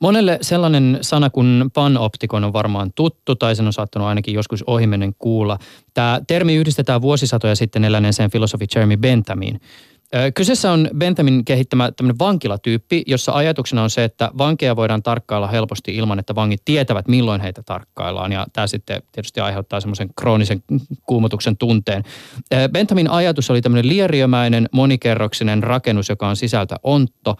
[0.00, 5.14] Monelle sellainen sana kuin panoptikon on varmaan tuttu tai sen on saattanut ainakin joskus ohimennen
[5.18, 5.58] kuulla.
[5.94, 9.60] Tämä termi yhdistetään vuosisatoja sitten eläneeseen filosofi Jeremy Bentamiin.
[10.34, 15.96] Kyseessä on Bentamin kehittämä tämmöinen vankilatyyppi, jossa ajatuksena on se, että vankeja voidaan tarkkailla helposti
[15.96, 18.32] ilman, että vangit tietävät, milloin heitä tarkkaillaan.
[18.32, 20.62] Ja tämä sitten tietysti aiheuttaa semmoisen kroonisen
[21.06, 22.02] kuumotuksen tunteen.
[22.72, 27.36] Bentamin ajatus oli tämmöinen lieriömäinen monikerroksinen rakennus, joka on sisältä ontto.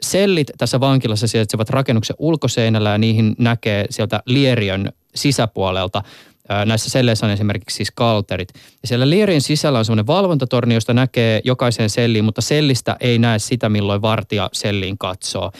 [0.00, 6.02] Sellit tässä vankilassa sijaitsevat rakennuksen ulkoseinällä ja niihin näkee sieltä lieriön sisäpuolelta–
[6.66, 8.48] Näissä selleissä on esimerkiksi siis kalterit.
[8.82, 13.38] Ja siellä liirien sisällä on semmoinen valvontatorni, josta näkee jokaisen selliin, mutta sellistä ei näe
[13.38, 15.52] sitä, milloin vartija selliin katsoo.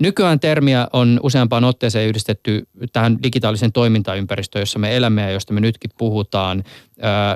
[0.00, 5.60] Nykyään termiä on useampaan otteeseen yhdistetty tähän digitaalisen toimintaympäristöön, jossa me elämme ja josta me
[5.60, 6.64] nytkin puhutaan.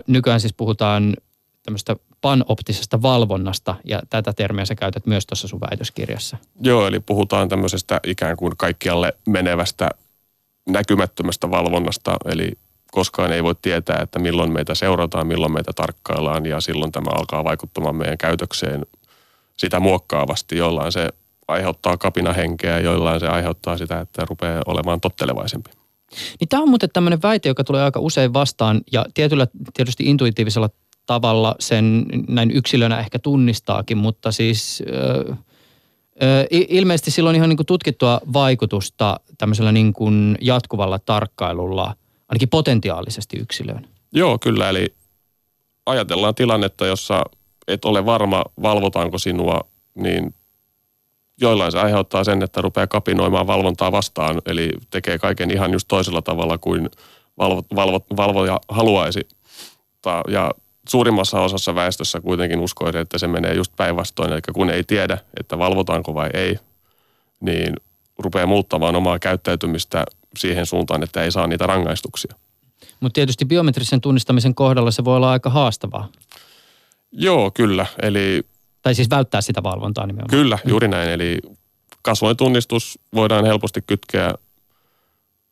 [0.06, 1.16] Nykyään siis puhutaan
[1.62, 6.36] tämmöistä panoptisesta valvonnasta ja tätä termiä sä käytät myös tuossa sun väitöskirjassa.
[6.60, 9.88] Joo, eli puhutaan tämmöisestä ikään kuin kaikkialle menevästä
[10.68, 12.52] näkymättömästä valvonnasta, eli
[12.92, 17.44] koskaan ei voi tietää, että milloin meitä seurataan, milloin meitä tarkkaillaan ja silloin tämä alkaa
[17.44, 18.86] vaikuttamaan meidän käytökseen
[19.56, 21.08] sitä muokkaavasti, jollain se
[21.48, 25.70] aiheuttaa kapinahenkeä, jollain se aiheuttaa sitä, että rupeaa olemaan tottelevaisempi.
[26.40, 30.70] Niin tämä on muuten tämmöinen väite, joka tulee aika usein vastaan ja tietyllä tietysti intuitiivisella
[31.06, 35.34] tavalla sen näin yksilönä ehkä tunnistaakin, mutta siis ö,
[36.22, 41.94] ö, ilmeisesti silloin ihan niin kuin tutkittua vaikutusta tämmöisellä niin kuin jatkuvalla tarkkailulla–
[42.28, 43.88] ainakin potentiaalisesti yksilöön.
[44.12, 44.68] Joo, kyllä.
[44.68, 44.94] Eli
[45.86, 47.24] ajatellaan tilannetta, jossa
[47.68, 49.60] et ole varma, valvotaanko sinua,
[49.94, 50.34] niin
[51.40, 56.22] joillain se aiheuttaa sen, että rupeaa kapinoimaan valvontaa vastaan, eli tekee kaiken ihan just toisella
[56.22, 56.90] tavalla kuin
[57.38, 59.28] valvo, valvo, valvoja haluaisi.
[60.28, 60.50] Ja
[60.88, 65.58] suurimmassa osassa väestössä kuitenkin uskoisin, että se menee just päinvastoin, eli kun ei tiedä, että
[65.58, 66.58] valvotaanko vai ei,
[67.40, 67.74] niin
[68.18, 70.04] rupeaa muuttamaan omaa käyttäytymistä
[70.38, 72.34] siihen suuntaan, että ei saa niitä rangaistuksia.
[73.00, 76.08] Mutta tietysti biometrisen tunnistamisen kohdalla se voi olla aika haastavaa.
[77.12, 77.86] Joo, kyllä.
[78.02, 78.42] Eli
[78.82, 80.30] tai siis välttää sitä valvontaa nimenomaan.
[80.30, 81.10] Kyllä, juuri näin.
[81.10, 81.38] Eli
[82.02, 84.34] kasvointunnistus voidaan helposti kytkeä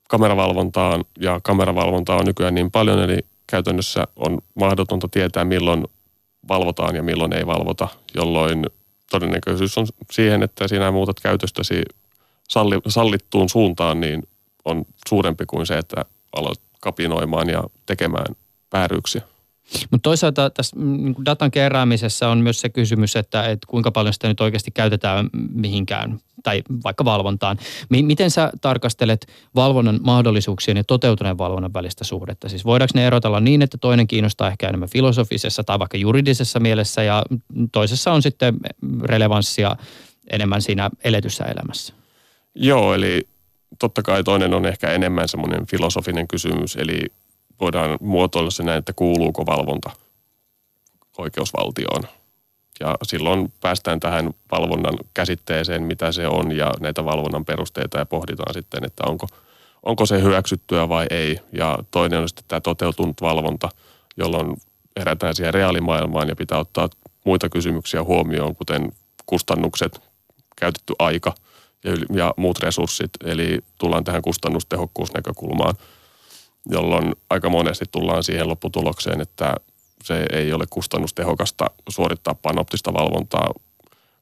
[0.09, 5.85] kameravalvontaan ja kameravalvontaa on nykyään niin paljon, eli käytännössä on mahdotonta tietää milloin
[6.49, 8.67] valvotaan ja milloin ei valvota, jolloin
[9.11, 11.83] todennäköisyys on siihen, että sinä muutat käytöstäsi
[12.49, 14.23] salli, sallittuun suuntaan, niin
[14.65, 16.05] on suurempi kuin se, että
[16.37, 18.37] aloit kapinoimaan ja tekemään
[18.73, 19.23] vääryyksiä.
[19.91, 24.13] Mutta toisaalta tässä mm, niin datan keräämisessä on myös se kysymys, että, että kuinka paljon
[24.13, 27.57] sitä nyt oikeasti käytetään mihinkään tai vaikka valvontaan.
[27.89, 32.49] Miten sä tarkastelet valvonnan mahdollisuuksien ja toteutuneen valvonnan välistä suhdetta?
[32.49, 37.03] Siis voidaanko ne erotella niin, että toinen kiinnostaa ehkä enemmän filosofisessa tai vaikka juridisessa mielessä
[37.03, 37.23] ja
[37.73, 38.57] toisessa on sitten
[39.03, 39.77] relevanssia
[40.31, 41.95] enemmän siinä eletyssä elämässä?
[42.59, 43.29] Joo, eli
[43.79, 47.01] totta kai toinen on ehkä enemmän semmoinen filosofinen kysymys, eli
[47.61, 49.91] voidaan muotoilla se näin, että kuuluuko valvonta
[51.19, 52.03] oikeusvaltioon.
[52.81, 58.55] Ja silloin päästään tähän valvonnan käsitteeseen, mitä se on ja näitä valvonnan perusteita ja pohditaan
[58.55, 59.27] sitten, että onko,
[59.83, 61.39] onko se hyväksyttyä vai ei.
[61.53, 63.69] Ja toinen on sitten tämä toteutunut valvonta,
[64.17, 64.57] jolloin
[64.99, 66.89] herätään siihen reaalimaailmaan ja pitää ottaa
[67.25, 68.93] muita kysymyksiä huomioon, kuten
[69.27, 70.01] kustannukset,
[70.57, 71.35] käytetty aika
[71.87, 73.11] ja, ja muut resurssit.
[73.25, 75.75] Eli tullaan tähän kustannustehokkuusnäkökulmaan–
[76.71, 79.55] jolloin aika monesti tullaan siihen lopputulokseen, että
[80.05, 83.51] se ei ole kustannustehokasta suorittaa panoptista valvontaa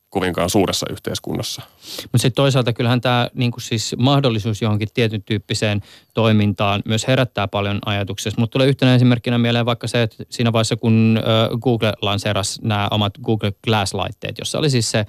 [0.08, 1.62] kovinkaan suuressa yhteiskunnassa.
[2.02, 5.82] Mutta sitten toisaalta kyllähän tämä niinku siis mahdollisuus johonkin tietyn tyyppiseen
[6.14, 8.32] toimintaan myös herättää paljon ajatuksia.
[8.36, 11.20] Mutta tulee yhtenä esimerkkinä mieleen vaikka se, että siinä vaiheessa kun
[11.60, 15.06] Google lanseerasi nämä omat Google Glass-laitteet, jossa oli siis se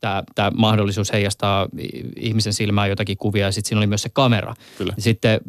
[0.00, 1.68] tämä, tämä mahdollisuus heijastaa
[2.16, 4.54] ihmisen silmään jotakin kuvia ja sitten siinä oli myös se kamera.
[4.78, 4.94] Kyllä.
[4.98, 5.40] Sitten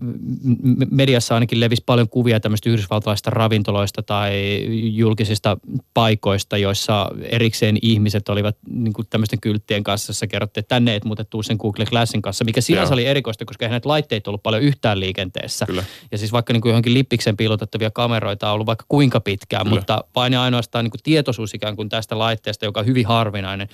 [0.91, 5.57] mediassa ainakin levisi paljon kuvia tämmöistä yhdysvaltalaisista ravintoloista tai julkisista
[5.93, 11.05] paikoista, joissa erikseen ihmiset olivat niin kuin tämmöisten kylttien kanssa, jossa kerrottiin, että tänne et
[11.05, 14.43] muuten tuu sen Google Glassin kanssa, mikä sinänsä oli erikoista, koska eihän näitä laitteita ollut
[14.43, 15.65] paljon yhtään liikenteessä.
[15.65, 15.83] Kyllä.
[16.11, 19.75] Ja siis vaikka niin kuin johonkin lippiksen piilotettavia kameroita on ollut vaikka kuinka pitkään, Kyllä.
[19.75, 23.69] mutta vain ja ainoastaan niin kuin tietoisuus ikään kuin tästä laitteesta, joka on hyvin harvinainen,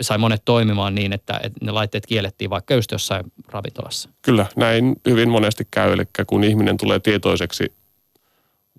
[0.00, 4.08] sai monet toimimaan niin, että, että ne laitteet kiellettiin vaikka just jossain ravintolassa.
[4.22, 5.92] Kyllä, näin hyvin monesti käy.
[5.92, 7.72] Eli kun ihminen tulee tietoiseksi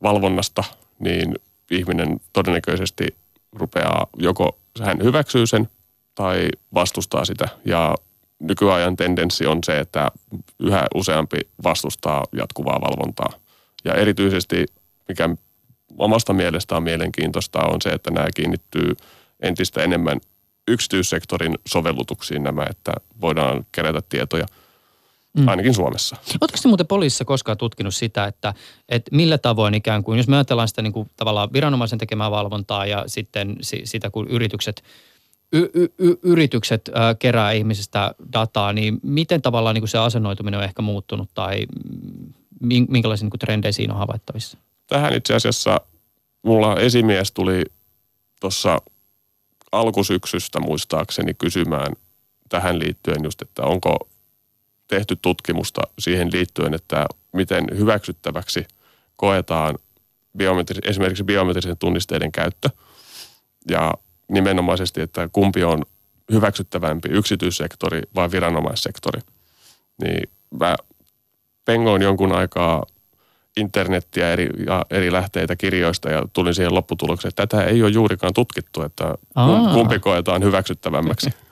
[0.03, 0.63] valvonnasta,
[0.99, 1.35] niin
[1.71, 3.15] ihminen todennäköisesti
[3.53, 5.69] rupeaa joko hän hyväksyy sen
[6.15, 7.47] tai vastustaa sitä.
[7.65, 7.95] Ja
[8.39, 10.07] nykyajan tendenssi on se, että
[10.59, 13.29] yhä useampi vastustaa jatkuvaa valvontaa.
[13.85, 14.65] Ja erityisesti,
[15.07, 15.29] mikä
[15.97, 18.95] omasta mielestä on mielenkiintoista, on se, että nämä kiinnittyy
[19.39, 20.19] entistä enemmän
[20.67, 24.45] yksityissektorin sovellutuksiin nämä, että voidaan kerätä tietoja
[25.37, 25.47] mm.
[25.47, 26.15] ainakin Suomessa.
[26.15, 28.53] Oletteko te muuten poliisissa koskaan tutkinut sitä, että,
[28.89, 32.85] että millä tavoin ikään kuin, jos me ajatellaan sitä niin kuin tavallaan viranomaisen tekemää valvontaa
[32.85, 34.83] ja sitten sitä, kun yritykset
[35.53, 40.63] y- y- yritykset äh, kerää ihmisistä dataa, niin miten tavallaan niin kuin se asennoituminen on
[40.63, 41.65] ehkä muuttunut tai
[42.89, 44.57] minkälaisia niin kuin trendejä siinä on havaittavissa?
[44.87, 45.81] Tähän itse asiassa
[46.43, 47.63] mulla esimies tuli
[48.41, 48.81] tuossa
[49.71, 51.93] alkusyksystä muistaakseni kysymään
[52.49, 54.09] tähän liittyen just, että onko
[54.87, 58.65] tehty tutkimusta siihen liittyen, että miten hyväksyttäväksi
[59.15, 59.75] koetaan
[60.37, 62.69] biometri, esimerkiksi biometrisen tunnisteiden käyttö
[63.69, 63.93] ja
[64.31, 65.83] nimenomaisesti, että kumpi on
[66.31, 69.21] hyväksyttävämpi, yksityissektori vai viranomaissektori.
[70.01, 70.75] Niin mä
[71.65, 72.83] pengoin jonkun aikaa
[73.57, 78.33] internettiä eri, ja eri lähteitä kirjoista ja tulin siihen lopputulokseen, että tätä ei ole juurikaan
[78.33, 79.73] tutkittu, että Aa.
[79.73, 81.29] kumpi koetaan hyväksyttävämmäksi.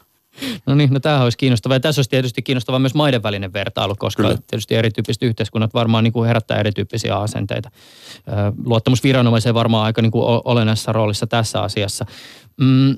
[0.66, 1.76] No niin, no tämähän olisi kiinnostavaa.
[1.76, 4.38] Ja tässä olisi tietysti kiinnostavaa myös maiden välinen vertailu, koska Kyllä.
[4.48, 7.72] tietysti erityyppiset yhteiskunnat varmaan niin kuin herättää erityyppisiä asenteita.
[8.66, 12.06] Luottamus viranomaiseen varmaan aika niin kuin olennaisessa roolissa tässä asiassa.
[12.62, 12.98] Mm,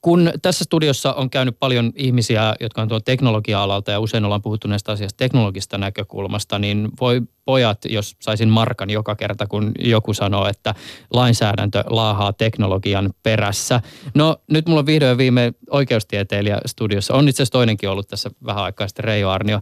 [0.00, 4.68] kun tässä studiossa on käynyt paljon ihmisiä, jotka on tuon teknologia-alalta ja usein ollaan puhuttu
[4.68, 10.48] näistä asiasta teknologista näkökulmasta, niin voi pojat, jos saisin markan joka kerta, kun joku sanoo,
[10.48, 10.74] että
[11.12, 13.80] lainsäädäntö laahaa teknologian perässä.
[14.14, 17.14] No nyt mulla on vihdoin viime oikeustieteilijä studiossa.
[17.14, 19.60] On itse asiassa toinenkin ollut tässä vähän aikaa sitten, Reijo Arnio,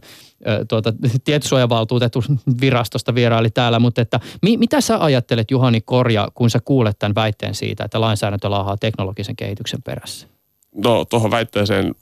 [0.67, 2.23] tuota, tietosuojavaltuutettu
[2.61, 7.15] virastosta vieraili täällä, mutta että mi, mitä sä ajattelet Juhani Korja, kun sä kuulet tämän
[7.15, 10.27] väitteen siitä, että lainsäädäntö laahaa teknologisen kehityksen perässä?
[10.75, 11.95] No tuohon väitteeseen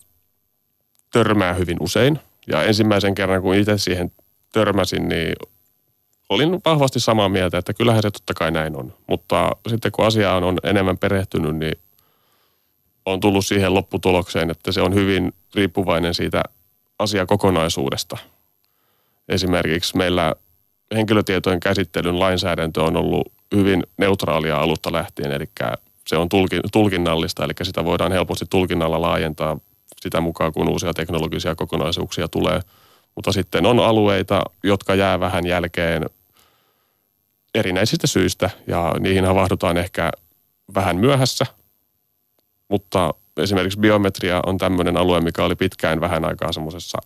[1.12, 2.20] törmää hyvin usein.
[2.48, 4.12] Ja ensimmäisen kerran, kun itse siihen
[4.54, 5.34] törmäsin, niin
[6.30, 8.94] olin vahvasti samaa mieltä, että kyllähän se totta kai näin on.
[9.08, 11.76] Mutta sitten kun asiaan on enemmän perehtynyt, niin
[13.06, 16.44] on tullut siihen lopputulokseen, että se on hyvin riippuvainen siitä
[17.00, 18.18] asiakokonaisuudesta.
[19.30, 20.36] Esimerkiksi meillä
[20.96, 25.46] henkilötietojen käsittelyn lainsäädäntö on ollut hyvin neutraalia alusta lähtien, eli
[26.08, 26.30] se on
[26.72, 29.58] tulkinnallista, eli sitä voidaan helposti tulkinnalla laajentaa
[30.02, 32.60] sitä mukaan, kun uusia teknologisia kokonaisuuksia tulee.
[33.16, 36.06] Mutta sitten on alueita, jotka jää vähän jälkeen
[37.58, 40.12] erinäisistä syistä ja niihin havahdutaan ehkä
[40.76, 41.46] vähän myöhässä.
[42.68, 46.98] Mutta esimerkiksi biometria on tämmöinen alue, mikä oli pitkään vähän aikaa semmoisessa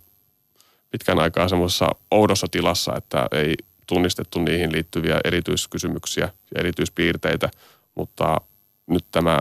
[0.90, 3.56] pitkän aikaa semmoisessa oudossa tilassa, että ei
[3.88, 7.50] tunnistettu niihin liittyviä erityiskysymyksiä ja erityispiirteitä,
[7.96, 8.42] mutta
[8.88, 9.40] nyt tämä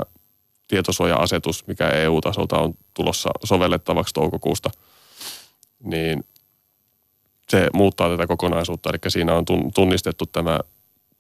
[0.69, 4.71] tietosuoja-asetus, mikä EU-tasolta on tulossa sovellettavaksi toukokuusta,
[5.85, 6.25] niin
[7.49, 8.91] se muuttaa tätä kokonaisuutta.
[8.91, 9.45] Eli siinä on
[9.75, 10.61] tunnistettu tämä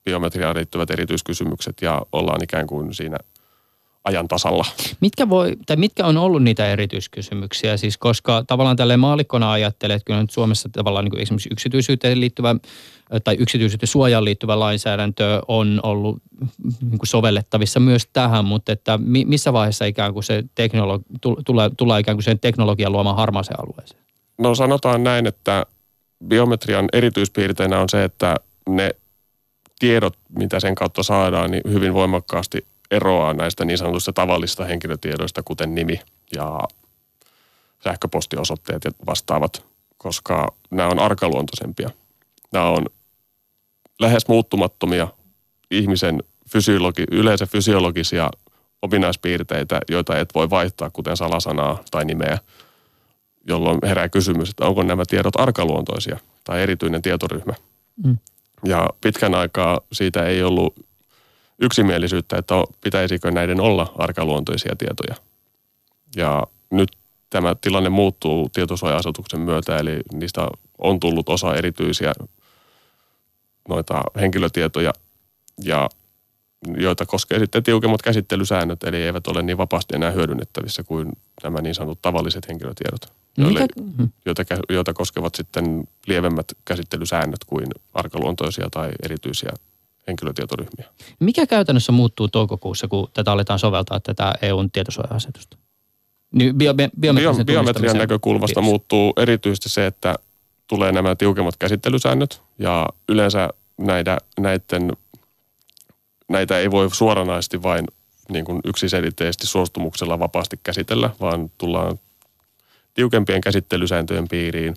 [0.04, 3.16] biometriaan liittyvät erityiskysymykset ja ollaan ikään kuin siinä
[4.04, 4.64] ajan tasalla.
[5.00, 7.76] Mitkä, voi, tai mitkä on ollut niitä erityiskysymyksiä?
[7.76, 12.20] Siis koska tavallaan tälle maalikkona ajattelee, että kyllä nyt Suomessa tavallaan niin kuin esimerkiksi yksityisyyteen
[12.20, 12.56] liittyvä
[13.24, 16.22] tai yksityisyyteen suojaan liittyvä lainsäädäntö on ollut
[16.64, 21.04] niin kuin sovellettavissa myös tähän, mutta että missä vaiheessa ikään kuin se teknologi,
[21.46, 24.00] tulee, tulee ikään kuin sen teknologian luomaan harmaaseen alueeseen?
[24.38, 25.66] No sanotaan näin, että
[26.26, 28.36] biometrian erityispiirteinä on se, että
[28.68, 28.90] ne
[29.80, 35.74] tiedot, mitä sen kautta saadaan, niin hyvin voimakkaasti eroaa näistä niin sanotusta tavallisista henkilötiedoista, kuten
[35.74, 36.00] nimi
[36.34, 36.60] ja
[37.84, 39.64] sähköpostiosoitteet ja vastaavat,
[39.98, 41.90] koska nämä on arkaluontoisempia.
[42.52, 42.86] Nämä on
[44.00, 45.08] lähes muuttumattomia
[45.70, 48.30] ihmisen fysiologi, yleensä fysiologisia
[48.82, 52.38] ominaispiirteitä, joita et voi vaihtaa, kuten salasanaa tai nimeä,
[53.48, 57.54] jolloin herää kysymys, että onko nämä tiedot arkaluontoisia tai erityinen tietoryhmä.
[58.04, 58.18] Mm.
[58.64, 60.74] Ja pitkän aikaa siitä ei ollut
[61.58, 65.14] yksimielisyyttä, että pitäisikö näiden olla arkaluontoisia tietoja.
[66.16, 66.88] Ja nyt
[67.30, 72.12] tämä tilanne muuttuu tietosuoja-asetuksen myötä, eli niistä on tullut osa erityisiä
[73.68, 74.92] noita henkilötietoja,
[75.64, 75.88] ja
[76.76, 81.74] joita koskee sitten tiukemmat käsittelysäännöt, eli eivät ole niin vapaasti enää hyödynnettävissä kuin nämä niin
[81.74, 83.66] sanotut tavalliset henkilötiedot, joille,
[84.26, 89.50] joita, joita koskevat sitten lievemmät käsittelysäännöt kuin arkaluontoisia tai erityisiä
[90.06, 90.88] henkilötietoryhmiä.
[91.20, 95.56] Mikä käytännössä muuttuu toukokuussa, kun tätä aletaan soveltaa tätä EUn tietosuoja-asetusta?
[96.34, 96.88] Niin bio, bio,
[97.44, 100.14] biometrian näkökulmasta muuttuu erityisesti se, että
[100.66, 104.92] tulee nämä tiukemmat käsittelysäännöt ja yleensä näitä, näiden,
[106.30, 107.84] näitä ei voi suoranaisesti vain
[108.28, 111.98] niin kuin yksiselitteisesti suostumuksella vapaasti käsitellä, vaan tullaan
[112.94, 114.74] tiukempien käsittelysääntöjen piiriin.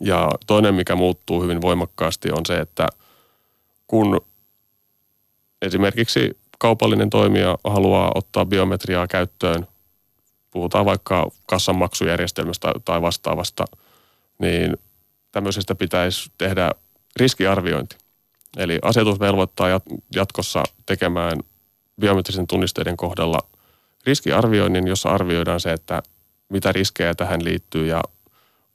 [0.00, 2.88] Ja toinen, mikä muuttuu hyvin voimakkaasti, on se, että
[3.86, 4.20] kun
[5.62, 9.66] esimerkiksi kaupallinen toimija haluaa ottaa biometriaa käyttöön,
[10.50, 13.64] puhutaan vaikka kassanmaksujärjestelmästä tai vastaavasta,
[14.38, 14.76] niin
[15.32, 16.70] tämmöisestä pitäisi tehdä
[17.16, 17.96] riskiarviointi.
[18.56, 19.80] Eli asetus velvoittaa
[20.14, 21.38] jatkossa tekemään
[22.00, 23.38] biometrisen tunnisteiden kohdalla
[24.06, 26.02] riskiarvioinnin, jossa arvioidaan se, että
[26.48, 28.02] mitä riskejä tähän liittyy ja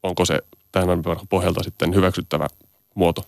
[0.04, 0.40] onko se
[0.72, 2.48] tähän pohjalta sitten hyväksyttävä
[2.96, 3.22] muoto.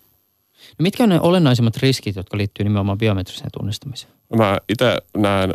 [0.79, 4.13] No mitkä on ne olennaisimmat riskit, jotka liittyy nimenomaan biometriseen tunnistamiseen?
[4.35, 5.53] Mä itse näen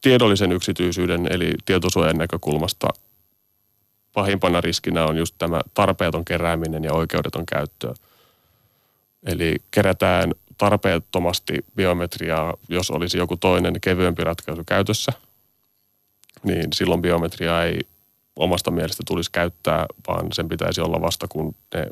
[0.00, 2.88] tiedollisen yksityisyyden eli tietosuojan näkökulmasta
[4.12, 7.94] pahimpana riskinä on just tämä tarpeeton kerääminen ja oikeudeton käyttö.
[9.26, 15.12] Eli kerätään tarpeettomasti biometriaa, jos olisi joku toinen kevyempi ratkaisu käytössä,
[16.42, 17.80] niin silloin biometriaa ei
[18.36, 21.86] omasta mielestä tulisi käyttää, vaan sen pitäisi olla vasta kun ne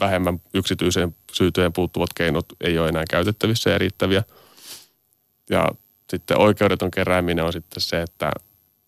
[0.00, 4.22] vähemmän yksityiseen syytöjen puuttuvat keinot ei ole enää käytettävissä ja riittäviä.
[5.50, 5.68] Ja
[6.10, 8.30] sitten oikeudeton kerääminen on sitten se, että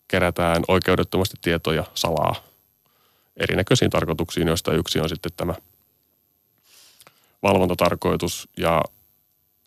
[0.07, 2.35] kerätään oikeudettomasti tietoja salaa
[3.37, 5.53] erinäköisiin tarkoituksiin, joista yksi on sitten tämä
[7.43, 8.49] valvontatarkoitus.
[8.57, 8.81] Ja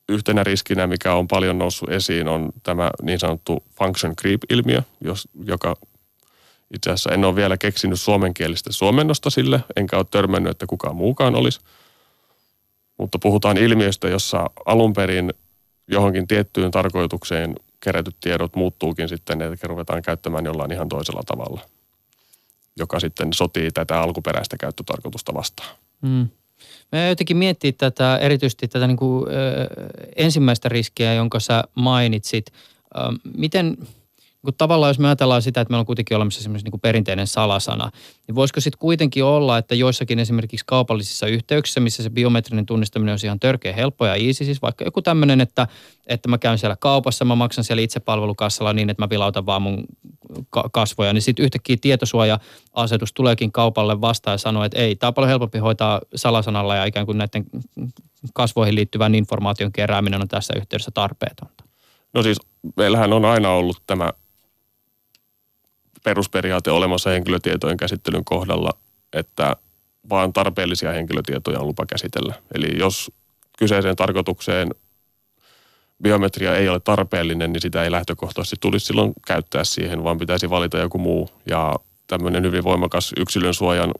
[0.09, 5.77] yhtenä riskinä, mikä on paljon noussut esiin, on tämä niin sanottu function creep-ilmiö, jos, joka
[6.75, 11.35] itse asiassa en ole vielä keksinyt suomenkielistä suomennosta sille, enkä ole törmännyt, että kukaan muukaan
[11.35, 11.61] olisi.
[12.99, 15.35] Mutta puhutaan ilmiöstä, jossa alun perin
[15.89, 21.61] johonkin tiettyyn tarkoitukseen kerätyt tiedot muuttuukin sitten, että ruvetaan käyttämään jollain ihan toisella tavalla,
[22.77, 25.77] joka sitten sotii tätä alkuperäistä käyttötarkoitusta vastaan.
[26.03, 26.29] Mm.
[26.93, 29.35] Mä jotenkin miettiä tätä, erityisesti tätä niin kuin, ö,
[30.17, 32.47] ensimmäistä riskiä, jonka sä mainitsit.
[32.97, 32.99] Ö,
[33.37, 33.77] miten,
[34.45, 37.91] kun tavallaan jos me ajatellaan sitä, että meillä on kuitenkin olemassa semmoinen niin perinteinen salasana,
[38.27, 43.19] niin voisiko sitten kuitenkin olla, että joissakin esimerkiksi kaupallisissa yhteyksissä, missä se biometrinen tunnistaminen on
[43.25, 45.67] ihan törkeä helppo ja easy, siis vaikka joku tämmöinen, että,
[46.07, 49.85] että mä käyn siellä kaupassa, mä maksan siellä itsepalvelukassalla niin, että mä vilautan vaan mun
[50.73, 55.31] kasvoja, niin sitten yhtäkkiä tietosuoja-asetus tuleekin kaupalle vastaan ja sanoo, että ei, tämä on paljon
[55.31, 57.45] helpompi hoitaa salasanalla ja ikään kuin näiden
[58.35, 61.65] kasvoihin liittyvän informaation kerääminen on tässä yhteydessä tarpeetonta.
[62.15, 62.39] No siis
[62.77, 64.13] meillähän on aina ollut tämä
[66.03, 68.71] perusperiaate olemassa henkilötietojen käsittelyn kohdalla,
[69.13, 69.57] että
[70.11, 72.35] vaan tarpeellisia henkilötietoja on lupa käsitellä.
[72.55, 73.11] Eli jos
[73.59, 74.71] kyseiseen tarkoitukseen
[76.03, 80.79] biometria ei ole tarpeellinen, niin sitä ei lähtökohtaisesti tulisi silloin käyttää siihen, vaan pitäisi valita
[80.79, 81.29] joku muu.
[81.47, 81.77] Ja
[82.07, 83.95] tämmöinen hyvin voimakas yksilön suojan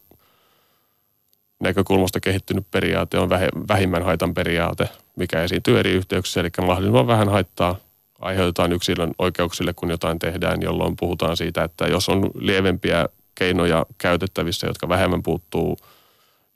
[1.61, 3.31] näkökulmasta kehittynyt periaate on
[3.69, 7.77] vähimmän haitan periaate, mikä esiintyy eri yhteyksissä, eli mahdollisimman vähän haittaa
[8.23, 14.67] aiheutetaan yksilön oikeuksille, kun jotain tehdään, jolloin puhutaan siitä, että jos on lievempiä keinoja käytettävissä,
[14.67, 15.77] jotka vähemmän puuttuu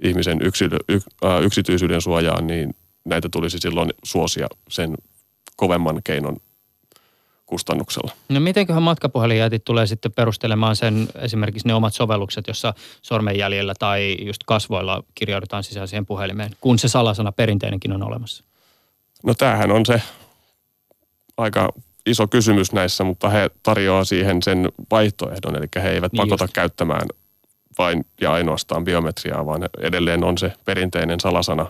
[0.03, 4.95] ihmisen yksilö, y, ä, yksityisyyden suojaan, niin näitä tulisi silloin suosia sen
[5.57, 6.37] kovemman keinon
[7.47, 8.11] kustannuksella.
[8.29, 14.41] No mitenköhän matkapuhelinjätit tulee sitten perustelemaan sen esimerkiksi ne omat sovellukset, jossa sormenjäljellä tai just
[14.47, 18.45] kasvoilla kirjaudutaan sisään siihen puhelimeen, kun se salasana perinteinenkin on olemassa?
[19.23, 20.03] No tämähän on se
[21.37, 21.69] aika
[22.07, 26.55] iso kysymys näissä, mutta he tarjoaa siihen sen vaihtoehdon, eli he eivät niin pakota just.
[26.55, 27.09] käyttämään
[27.79, 31.67] vain ja ainoastaan biometriaa, vaan edelleen on se perinteinen salasana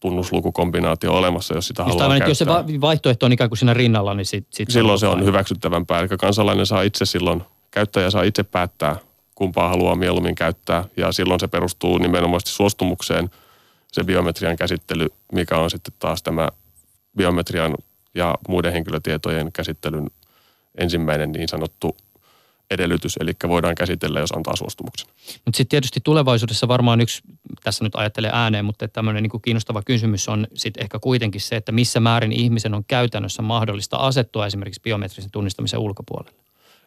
[0.00, 2.30] tunnuslukukombinaatio olemassa, jos sitä Just haluaa aivan, käyttää.
[2.30, 6.00] Jos se vaihtoehto on ikään kuin siinä rinnalla, niin sit, sit silloin se on hyväksyttävämpää.
[6.00, 8.96] Eli kansalainen saa itse silloin, käyttäjä saa itse päättää,
[9.34, 10.84] kumpaa haluaa mieluummin käyttää.
[10.96, 13.30] Ja silloin se perustuu nimenomaan suostumukseen,
[13.92, 16.48] se biometrian käsittely, mikä on sitten taas tämä
[17.16, 17.74] biometrian
[18.14, 20.10] ja muiden henkilötietojen käsittelyn
[20.78, 21.96] ensimmäinen niin sanottu
[22.70, 25.08] edellytys, eli voidaan käsitellä, jos antaa suostumuksen.
[25.44, 27.22] Mutta sitten tietysti tulevaisuudessa varmaan yksi,
[27.62, 31.72] tässä nyt ajattelee ääneen, mutta tämmöinen niin kiinnostava kysymys on sitten ehkä kuitenkin se, että
[31.72, 36.38] missä määrin ihmisen on käytännössä mahdollista asettua esimerkiksi biometrisen tunnistamisen ulkopuolelle.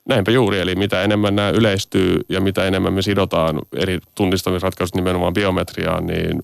[0.09, 5.33] Näinpä juuri, eli mitä enemmän nämä yleistyy ja mitä enemmän me sidotaan eri tunnistamisratkaisut nimenomaan
[5.33, 6.39] biometriaan, niin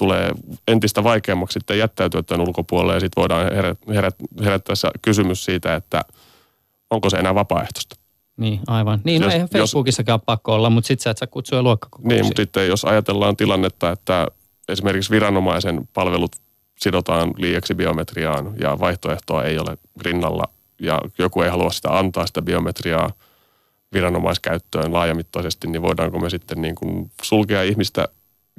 [0.00, 0.32] tulee
[0.68, 3.46] entistä vaikeammaksi sitten jättäytyä tämän ulkopuolelle ja sitten voidaan
[4.44, 6.02] herättää kysymys siitä, että
[6.90, 7.96] onko se enää vapaaehtoista.
[8.36, 9.00] Niin, aivan.
[9.04, 11.62] Niin, no jos, no eihän Facebookissakaan jos, pakko olla, mutta sitten sä et saa kutsua
[11.62, 12.08] luokkakokouksiin.
[12.08, 14.26] Niin, mutta sitten jos ajatellaan tilannetta, että
[14.68, 16.36] esimerkiksi viranomaisen palvelut
[16.78, 20.44] sidotaan liiaksi biometriaan ja vaihtoehtoa ei ole rinnalla
[20.82, 23.10] ja joku ei halua sitä antaa sitä biometriaa
[23.92, 28.08] viranomaiskäyttöön laajamittaisesti, niin voidaanko me sitten niin kuin sulkea ihmistä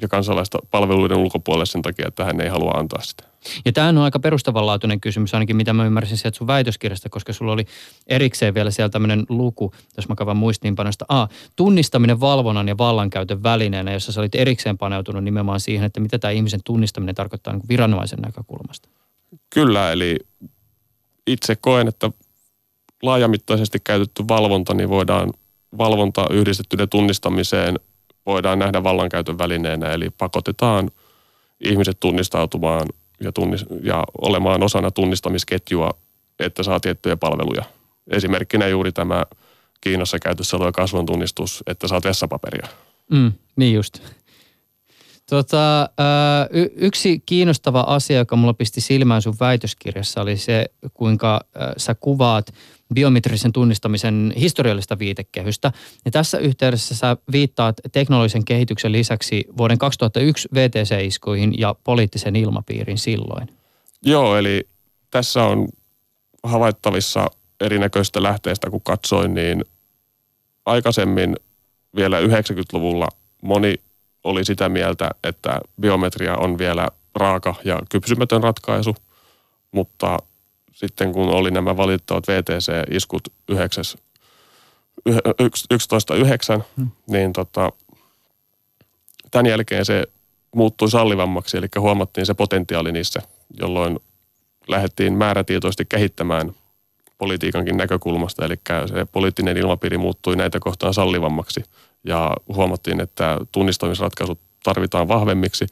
[0.02, 3.24] ja kansalaista palveluiden ulkopuolelle sen takia, että hän ei halua antaa sitä.
[3.64, 7.52] Ja tämä on aika perustavanlaatuinen kysymys, ainakin mitä mä ymmärsin sieltä sun väitöskirjasta, koska sulla
[7.52, 7.64] oli
[8.06, 11.04] erikseen vielä siellä tämmöinen luku, jos mä kavan muistiinpanosta.
[11.08, 16.18] A, tunnistaminen valvonnan ja vallankäytön välineenä, jossa sä olit erikseen paneutunut nimenomaan siihen, että mitä
[16.18, 18.88] tämä ihmisen tunnistaminen tarkoittaa niin viranomaisen näkökulmasta.
[19.54, 20.18] Kyllä, eli
[21.26, 22.10] itse koen, että
[23.02, 25.32] laajamittaisesti käytetty valvonta, niin voidaan
[25.78, 27.78] valvonta yhdistettyneen tunnistamiseen
[28.26, 30.90] voidaan nähdä vallankäytön välineenä, eli pakotetaan
[31.60, 32.88] ihmiset tunnistautumaan
[33.20, 35.90] ja, tunnis, ja olemaan osana tunnistamisketjua,
[36.38, 37.64] että saa tiettyjä palveluja.
[38.10, 39.26] Esimerkkinä juuri tämä
[39.80, 42.66] Kiinassa käytössä oleva kasvon tunnistus, että saa vessapaperia.
[43.10, 43.98] Mm, niin just.
[45.30, 45.88] Tota,
[46.50, 51.40] y- yksi kiinnostava asia, joka mulla pisti silmään sun väitöskirjassa, oli se, kuinka
[51.76, 52.54] sä kuvaat
[52.94, 55.72] biometrisen tunnistamisen historiallista viitekehystä.
[56.04, 63.48] Ja tässä yhteydessä sä viittaat teknologisen kehityksen lisäksi vuoden 2001 VTC-iskuihin ja poliittisen ilmapiirin silloin.
[64.02, 64.68] Joo, eli
[65.10, 65.68] tässä on
[66.42, 67.26] havaittavissa
[67.60, 69.64] erinäköistä lähteistä, kun katsoin, niin
[70.66, 71.36] aikaisemmin
[71.96, 73.08] vielä 90-luvulla
[73.42, 73.74] moni
[74.24, 78.94] oli sitä mieltä, että biometria on vielä raaka ja kypsymätön ratkaisu,
[79.72, 80.18] mutta
[80.86, 83.56] sitten kun oli nämä valittavat VTC-iskut 11.9,
[86.76, 86.90] hmm.
[87.06, 87.72] niin tota,
[89.30, 90.04] tämän jälkeen se
[90.54, 93.22] muuttui sallivammaksi, eli huomattiin se potentiaali niissä,
[93.60, 94.00] jolloin
[94.68, 96.54] lähdettiin määrätietoisesti kehittämään
[97.18, 98.54] politiikankin näkökulmasta, eli
[98.86, 101.64] se poliittinen ilmapiiri muuttui näitä kohtaan sallivammaksi
[102.04, 105.66] ja huomattiin, että tunnistamisratkaisut tarvitaan vahvemmiksi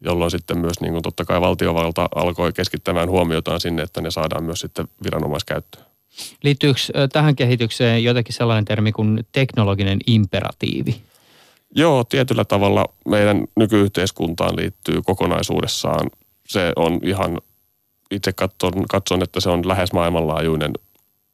[0.00, 4.44] jolloin sitten myös niin kuin totta kai valtiovalta alkoi keskittämään huomiotaan sinne, että ne saadaan
[4.44, 5.84] myös sitten viranomaiskäyttöön.
[6.42, 6.80] Liittyykö
[7.12, 11.00] tähän kehitykseen jotenkin sellainen termi kuin teknologinen imperatiivi?
[11.74, 16.10] Joo, tietyllä tavalla meidän nykyyhteiskuntaan liittyy kokonaisuudessaan.
[16.46, 17.40] Se on ihan,
[18.10, 20.72] itse katson, katson, että se on lähes maailmanlaajuinen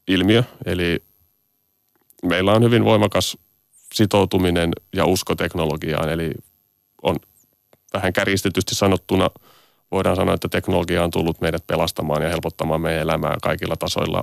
[0.08, 0.42] ilmiö.
[0.66, 1.02] Eli
[2.22, 3.36] meillä on hyvin voimakas
[3.94, 6.08] sitoutuminen ja usko teknologiaan.
[6.08, 6.30] Eli
[7.02, 7.16] on
[7.94, 9.30] vähän kärjistetysti sanottuna
[9.90, 14.22] voidaan sanoa, että teknologia on tullut meidät pelastamaan ja helpottamaan meidän elämää kaikilla tasoilla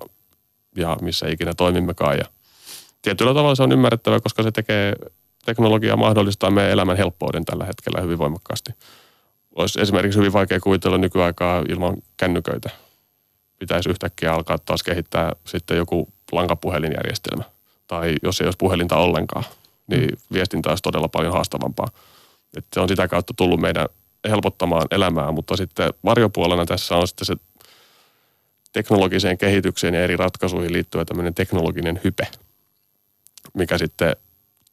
[0.75, 2.17] ja missä ikinä toimimmekaan.
[2.17, 2.25] Ja
[3.01, 4.95] tietyllä tavalla se on ymmärrettävä, koska se tekee
[5.45, 8.71] teknologia mahdollistaa meidän elämän helppouden tällä hetkellä hyvin voimakkaasti.
[9.55, 12.69] Olisi esimerkiksi hyvin vaikea kuvitella nykyaikaa ilman kännyköitä.
[13.59, 17.43] Pitäisi yhtäkkiä alkaa taas kehittää sitten joku lankapuhelinjärjestelmä.
[17.87, 19.43] Tai jos ei olisi puhelinta ollenkaan,
[19.87, 20.17] niin mm.
[20.33, 21.87] viestintä olisi todella paljon haastavampaa.
[22.57, 23.87] Että se on sitä kautta tullut meidän
[24.29, 27.35] helpottamaan elämää, mutta sitten varjopuolena tässä on sitten se
[28.71, 32.27] teknologiseen kehitykseen ja eri ratkaisuihin liittyvä tämmöinen teknologinen hype,
[33.53, 34.15] mikä sitten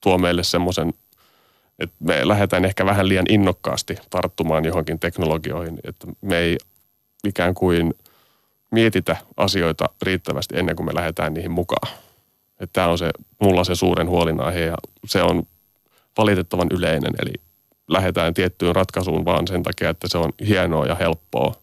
[0.01, 0.95] tuo meille semmoisen,
[1.79, 6.59] että me lähdetään ehkä vähän liian innokkaasti tarttumaan johonkin teknologioihin, että me ei
[7.25, 7.95] ikään kuin
[8.71, 11.93] mietitä asioita riittävästi ennen kuin me lähdetään niihin mukaan.
[12.61, 13.11] Että tämä on se,
[13.41, 14.77] mulla se suuren huolinaihe ja
[15.07, 15.43] se on
[16.19, 17.33] valitettavan yleinen, eli
[17.89, 21.55] lähdetään tiettyyn ratkaisuun vaan sen takia, että se on hienoa ja helppoa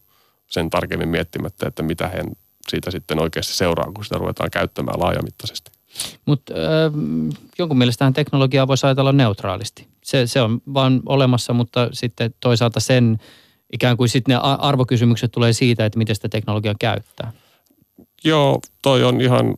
[0.47, 2.25] sen tarkemmin miettimättä, että mitä hän
[2.69, 5.71] siitä sitten oikeasti seuraa, kun sitä ruvetaan käyttämään laajamittaisesti.
[6.25, 6.59] Mutta äh,
[7.59, 9.87] jonkun mielestähän teknologiaa voisi ajatella neutraalisti.
[10.03, 13.17] Se, se on vaan olemassa, mutta sitten toisaalta sen
[13.73, 17.31] ikään kuin sitten ne arvokysymykset tulee siitä, että miten sitä teknologiaa käyttää.
[18.23, 19.55] Joo, toi on ihan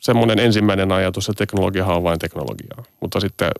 [0.00, 2.84] semmoinen ensimmäinen ajatus, että teknologia on vain teknologiaa.
[3.00, 3.50] Mutta sitten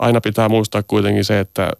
[0.00, 1.72] aina pitää muistaa kuitenkin se, että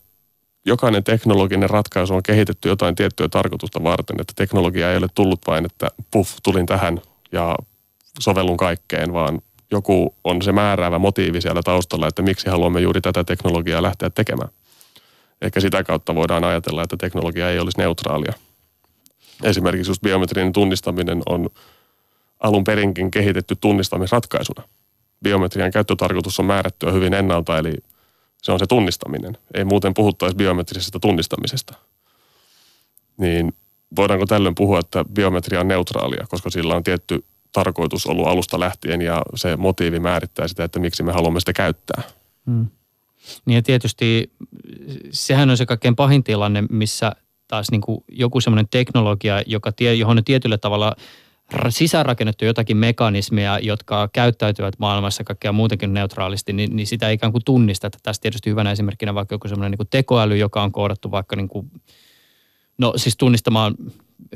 [0.66, 5.66] jokainen teknologinen ratkaisu on kehitetty jotain tiettyä tarkoitusta varten, että teknologia ei ole tullut vain,
[5.66, 7.00] että puff, tulin tähän
[7.32, 7.56] ja
[8.20, 9.40] sovellun kaikkeen, vaan
[9.70, 14.50] joku on se määräävä motiivi siellä taustalla, että miksi haluamme juuri tätä teknologiaa lähteä tekemään.
[15.42, 18.32] Ehkä sitä kautta voidaan ajatella, että teknologia ei olisi neutraalia.
[19.42, 21.50] Esimerkiksi just biometrinen tunnistaminen on
[22.40, 24.62] alun perinkin kehitetty tunnistamisratkaisuna.
[25.22, 27.74] Biometrian käyttötarkoitus on määrättyä hyvin ennalta, eli
[28.42, 29.38] se on se tunnistaminen.
[29.54, 31.74] Ei muuten puhuttaisi biometrisestä tunnistamisesta.
[33.16, 33.52] Niin
[33.96, 39.02] voidaanko tällöin puhua, että biometria on neutraalia, koska sillä on tietty tarkoitus ollut alusta lähtien
[39.02, 42.02] ja se motiivi määrittää sitä, että miksi me haluamme sitä käyttää.
[42.46, 42.66] Hmm.
[43.46, 44.32] Niin ja tietysti
[45.10, 47.12] sehän on se kaikkein pahin tilanne, missä
[47.48, 50.96] taas niin kuin joku semmoinen teknologia, joka tie, johon on tietyllä tavalla
[51.68, 57.44] sisäänrakennettu jotakin mekanismeja, jotka käyttäytyvät maailmassa kaikkea muutenkin neutraalisti, niin, niin sitä ei ikään kuin
[57.44, 57.90] tunnista.
[58.02, 61.70] Tässä tietysti hyvänä esimerkkinä vaikka joku semmoinen niin tekoäly, joka on koodattu vaikka niin kuin,
[62.78, 63.74] no siis tunnistamaan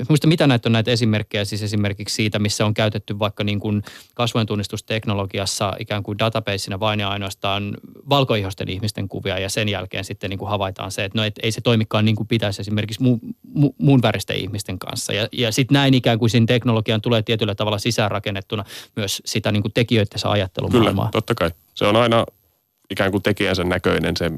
[0.09, 3.83] Muista mitä näitä on näitä esimerkkejä, siis esimerkiksi siitä, missä on käytetty vaikka niin kuin
[4.13, 7.77] kasvojen tunnistusteknologiassa ikään kuin databaseina vain ja ainoastaan
[8.09, 11.51] valkoihosten ihmisten kuvia ja sen jälkeen sitten niin kuin havaitaan se, että no et ei
[11.51, 15.13] se toimikaan niin kuin pitäisi esimerkiksi mu, mu, muun väristen ihmisten kanssa.
[15.13, 18.65] Ja, ja sitten näin ikään kuin siinä teknologian tulee tietyllä tavalla sisäänrakennettuna
[18.95, 21.05] myös sitä niin kuin tekijöiden ajattelumaailmaa.
[21.05, 21.51] Kyllä, totta kai.
[21.73, 22.25] Se on aina
[22.89, 24.31] ikään kuin tekijänsä näköinen, se,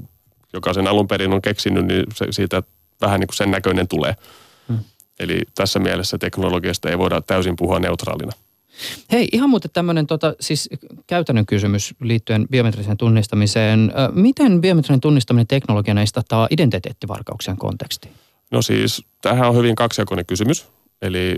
[0.54, 2.64] joka sen alun perin on keksinyt, niin se, siitä
[3.02, 4.16] vähän niin kuin sen näköinen tulee.
[5.20, 8.32] Eli tässä mielessä teknologiasta ei voida täysin puhua neutraalina.
[9.12, 10.70] Hei, ihan muuten tämmöinen tota, siis
[11.08, 13.92] käytännön kysymys liittyen biometriseen tunnistamiseen.
[14.12, 18.14] Miten biometrinen tunnistaminen teknologiana istattaa identiteettivarkauksien kontekstiin?
[18.52, 20.68] No siis, tämähän on hyvin kaksijakoinen kysymys.
[21.02, 21.38] Eli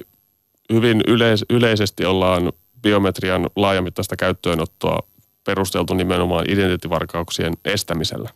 [0.73, 4.99] hyvin yleis- yleisesti ollaan biometrian laajamittaista käyttöönottoa
[5.45, 8.29] perusteltu nimenomaan identiteettivarkauksien estämisellä.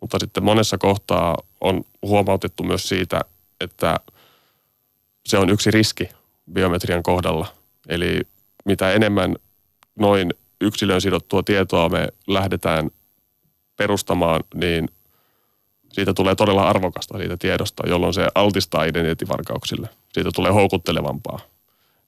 [0.00, 3.20] Mutta sitten monessa kohtaa on huomautettu myös siitä,
[3.60, 3.96] että–
[5.26, 6.08] se on yksi riski
[6.52, 7.46] biometrian kohdalla.
[7.88, 8.20] Eli
[8.64, 9.36] mitä enemmän
[9.98, 12.90] noin yksilön sidottua tietoa me lähdetään
[13.76, 14.88] perustamaan, niin
[15.92, 19.88] siitä tulee todella arvokasta siitä tiedosta, jolloin se altistaa identiteettivarkauksille.
[20.12, 21.40] Siitä tulee houkuttelevampaa.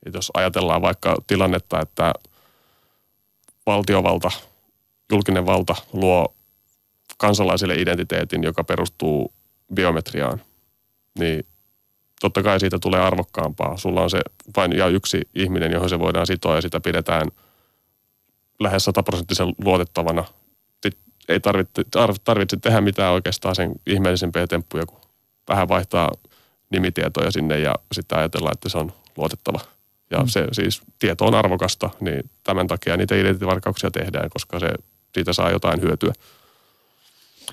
[0.07, 2.13] Et jos ajatellaan vaikka tilannetta, että
[3.67, 4.31] valtiovalta,
[5.13, 6.35] julkinen valta luo
[7.19, 9.33] kansalaisille identiteetin, joka perustuu
[9.75, 10.43] biometriaan,
[11.19, 11.47] niin
[12.21, 13.77] totta kai siitä tulee arvokkaampaa.
[13.77, 14.21] Sulla on se
[14.57, 17.29] vain ja yksi ihminen, johon se voidaan sitoa ja sitä pidetään
[18.61, 20.25] lähes sataprosenttisen luotettavana.
[21.29, 21.85] Ei tarvitse,
[22.25, 25.01] tarvitse tehdä mitään oikeastaan sen ihmeellisempiä temppuja, kun
[25.49, 26.13] vähän vaihtaa
[26.71, 29.61] nimitietoja sinne ja sitten ajatellaan, että se on luotettava.
[30.11, 30.29] Ja mm.
[30.29, 34.71] se siis tieto on arvokasta, niin tämän takia niitä identiteettivarkauksia tehdään, koska se,
[35.15, 36.13] siitä saa jotain hyötyä.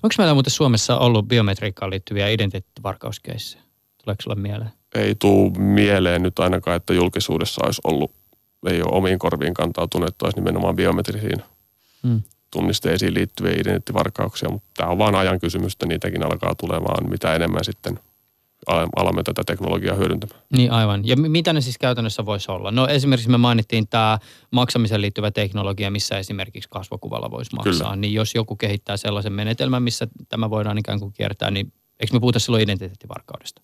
[0.03, 3.62] Onko meillä muuten Suomessa ollut biometriikkaan liittyviä identiteettivarkauskeissejä?
[4.05, 4.71] Tuleeko sulle mieleen?
[4.95, 8.11] Ei tuu mieleen nyt ainakaan, että julkisuudessa olisi ollut,
[8.67, 11.43] ei ole omiin korviin kantautunut, että olisi nimenomaan biometrisiin
[12.03, 12.21] hmm.
[12.51, 17.63] tunnisteisiin liittyviä identiteettivarkauksia, mutta tämä on vain ajan kysymys, että niitäkin alkaa tulemaan mitä enemmän
[17.63, 17.99] sitten–
[18.67, 20.41] alamme tätä teknologiaa hyödyntämään.
[20.57, 21.07] Niin aivan.
[21.07, 22.71] Ja mitä ne siis käytännössä voisi olla?
[22.71, 24.19] No esimerkiksi me mainittiin tämä
[24.51, 27.73] maksamiseen liittyvä teknologia, missä esimerkiksi kasvokuvalla voisi maksaa.
[27.73, 27.95] Kyllä.
[27.95, 32.19] Niin jos joku kehittää sellaisen menetelmän, missä tämä voidaan ikään kuin kiertää, niin eikö me
[32.19, 33.61] puhuta silloin identiteettivarkaudesta?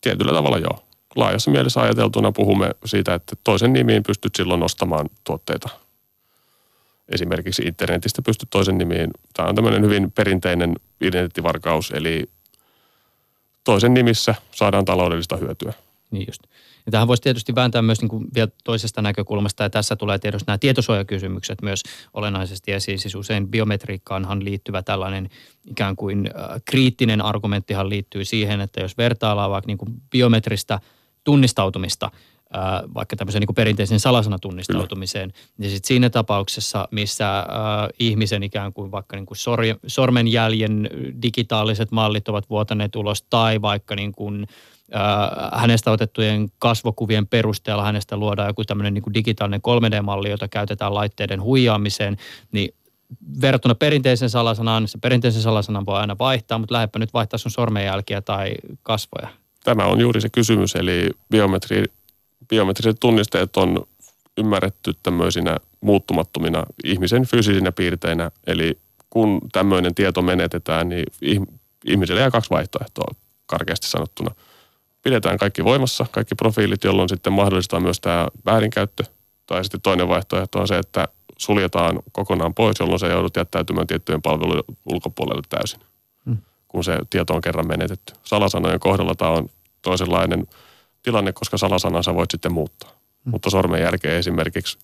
[0.00, 0.84] Tietyllä tavalla joo.
[1.16, 5.68] Laajassa mielessä ajateltuna puhumme siitä, että toisen nimiin pystyt silloin ostamaan tuotteita.
[7.08, 9.10] Esimerkiksi internetistä pystyt toisen nimiin.
[9.34, 12.30] Tämä on tämmöinen hyvin perinteinen identiteettivarkaus, eli
[13.64, 15.72] toisen nimissä saadaan taloudellista hyötyä.
[16.10, 16.42] Niin just.
[16.88, 20.44] Ja tähän voisi tietysti vääntää myös niin kuin vielä toisesta näkökulmasta, ja tässä tulee tietysti
[20.46, 21.82] nämä tietosuojakysymykset myös
[22.14, 22.98] olennaisesti esiin.
[22.98, 25.28] Siis usein biometriikkaanhan liittyvä tällainen
[25.66, 30.80] ikään kuin äh, kriittinen argumenttihan liittyy siihen, että jos vertaillaan vaikka niin kuin biometristä
[31.24, 32.10] tunnistautumista
[32.56, 35.48] äh, vaikka tämmöisen niin perinteisen salasanatunnistautumiseen, Kyllä.
[35.58, 37.46] niin sitten siinä tapauksessa, missä äh,
[37.98, 40.90] ihmisen ikään kuin vaikka niin kuin sorje, sormenjäljen
[41.22, 44.77] digitaaliset mallit ovat vuotaneet ulos tai vaikka niin kuin, äh,
[45.52, 52.16] hänestä otettujen kasvokuvien perusteella hänestä luodaan joku tämmöinen niin digitaalinen 3D-malli, jota käytetään laitteiden huijaamiseen,
[52.52, 52.74] niin
[53.40, 58.20] verrattuna perinteisen salasanaan, se perinteisen salasanan voi aina vaihtaa, mutta lähdepä nyt vaihtaa sun sormenjälkiä
[58.20, 59.28] tai kasvoja.
[59.64, 61.84] Tämä on juuri se kysymys, eli biometri
[62.48, 63.86] biometriset tunnisteet on
[64.36, 68.30] ymmärretty tämmöisinä muuttumattomina ihmisen fyysisinä piirteinä.
[68.46, 68.78] Eli
[69.10, 71.04] kun tämmöinen tieto menetetään, niin
[71.84, 73.14] ihmiselle jää kaksi vaihtoehtoa
[73.46, 74.34] karkeasti sanottuna.
[75.08, 79.04] Pidetään kaikki voimassa, kaikki profiilit, jolloin sitten mahdollistaa myös tämä väärinkäyttö.
[79.46, 84.22] Tai sitten toinen vaihtoehto on se, että suljetaan kokonaan pois, jolloin se joudut jättäytymään tiettyjen
[84.22, 85.80] palvelujen ulkopuolelle täysin,
[86.24, 86.36] hmm.
[86.68, 88.12] kun se tieto on kerran menetetty.
[88.24, 89.48] Salasanojen kohdalla tämä on
[89.82, 90.46] toisenlainen–
[91.02, 92.90] tilanne, koska salasanansa voit sitten muuttaa.
[92.90, 93.30] Hmm.
[93.30, 94.78] Mutta sormenjälkeen esimerkiksi,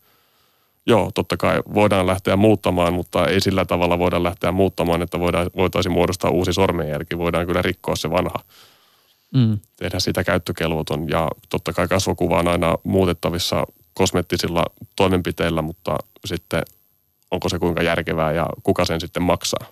[0.86, 5.50] joo, totta kai voidaan lähteä muuttamaan, mutta ei sillä tavalla voida lähteä muuttamaan, että voidaan,
[5.56, 7.18] voitaisiin muodostaa uusi sormenjälki.
[7.18, 8.38] Voidaan kyllä rikkoa se vanha,
[9.34, 9.58] hmm.
[9.76, 11.08] tehdä sitä käyttökelvoton.
[11.08, 14.64] Ja totta kai kasvokuva on aina muutettavissa kosmettisilla
[14.96, 16.62] toimenpiteillä, mutta sitten
[17.30, 19.66] onko se kuinka järkevää ja kuka sen sitten maksaa.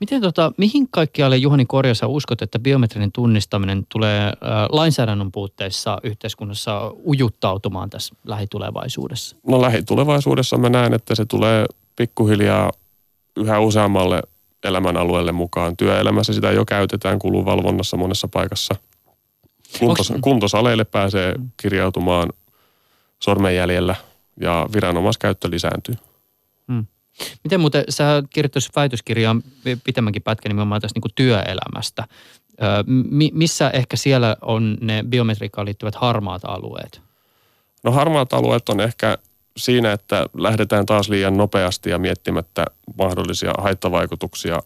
[0.00, 4.32] Miten tota, mihin kaikkialle Juhani Korjassa uskot, että biometrinen tunnistaminen tulee äh,
[4.68, 9.36] lainsäädännön puutteissa yhteiskunnassa ujuttautumaan tässä lähitulevaisuudessa?
[9.46, 11.66] No lähitulevaisuudessa mä näen, että se tulee
[11.96, 12.72] pikkuhiljaa
[13.36, 14.22] yhä useammalle
[14.64, 15.76] elämänalueelle mukaan.
[15.76, 18.74] Työelämässä sitä jo käytetään kulunvalvonnassa monessa paikassa.
[19.78, 20.20] Kuntos, Onks...
[20.22, 22.32] Kuntosaleille pääsee kirjautumaan
[23.22, 23.94] sormenjäljellä
[24.40, 25.94] ja viranomaiskäyttö lisääntyy.
[26.72, 26.86] Hmm.
[27.44, 29.42] Miten muuten, sä kirjoittaisi väitöskirjaan
[29.84, 32.08] pitemmänkin pätkän nimenomaan tästä niin työelämästä.
[32.86, 37.00] Mi- missä ehkä siellä on ne biometriikkaan liittyvät harmaat alueet?
[37.84, 39.18] No harmaat alueet on ehkä
[39.56, 42.64] siinä, että lähdetään taas liian nopeasti ja miettimättä
[42.98, 44.62] mahdollisia haittavaikutuksia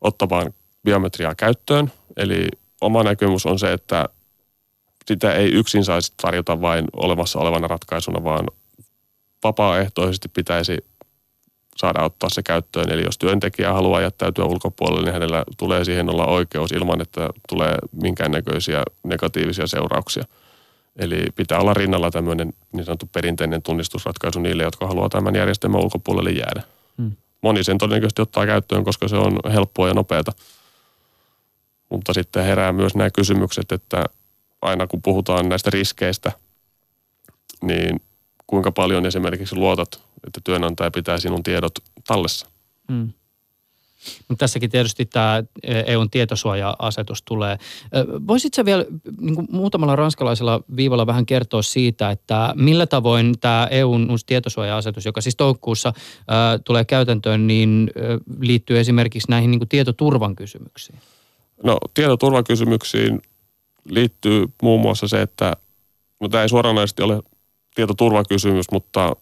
[0.00, 1.92] ottamaan biometriaa käyttöön.
[2.16, 2.48] Eli
[2.80, 4.08] oma näkemys on se, että
[5.06, 8.46] sitä ei yksin saisi tarjota vain olemassa olevana ratkaisuna, vaan
[9.44, 10.78] vapaaehtoisesti pitäisi
[11.76, 12.92] saada ottaa se käyttöön.
[12.92, 17.76] Eli jos työntekijä haluaa jättäytyä ulkopuolelle, niin hänellä tulee siihen olla oikeus ilman, että tulee
[18.02, 20.24] minkäännäköisiä negatiivisia seurauksia.
[20.96, 26.30] Eli pitää olla rinnalla tämmöinen niin sanottu perinteinen tunnistusratkaisu niille, jotka haluaa tämän järjestelmän ulkopuolelle
[26.30, 26.62] jäädä.
[26.98, 27.12] Hmm.
[27.42, 30.32] Moni sen todennäköisesti ottaa käyttöön, koska se on helppoa ja nopeata.
[31.88, 34.04] Mutta sitten herää myös nämä kysymykset, että
[34.62, 36.32] aina kun puhutaan näistä riskeistä,
[37.62, 38.00] niin
[38.46, 41.72] kuinka paljon esimerkiksi luotat että työnantaja pitää sinun tiedot
[42.06, 42.46] tallessa.
[42.88, 43.12] Mm.
[44.28, 47.58] Mutta tässäkin tietysti tämä EUn tietosuoja-asetus tulee.
[48.26, 48.84] Voisitko vielä
[49.20, 55.20] niin muutamalla ranskalaisella viivalla vähän kertoa siitä, että millä tavoin tämä EUn uusi tietosuoja-asetus, joka
[55.20, 55.92] siis toukokuussa
[56.28, 57.90] ää, tulee käytäntöön, niin
[58.40, 60.98] liittyy esimerkiksi näihin niin tietoturvan kysymyksiin?
[61.62, 63.22] No tietoturvakysymyksiin
[63.90, 65.52] liittyy muun muassa se, että
[66.20, 67.22] no tämä ei suoranaisesti ole
[67.74, 69.16] tietoturvakysymys, mutta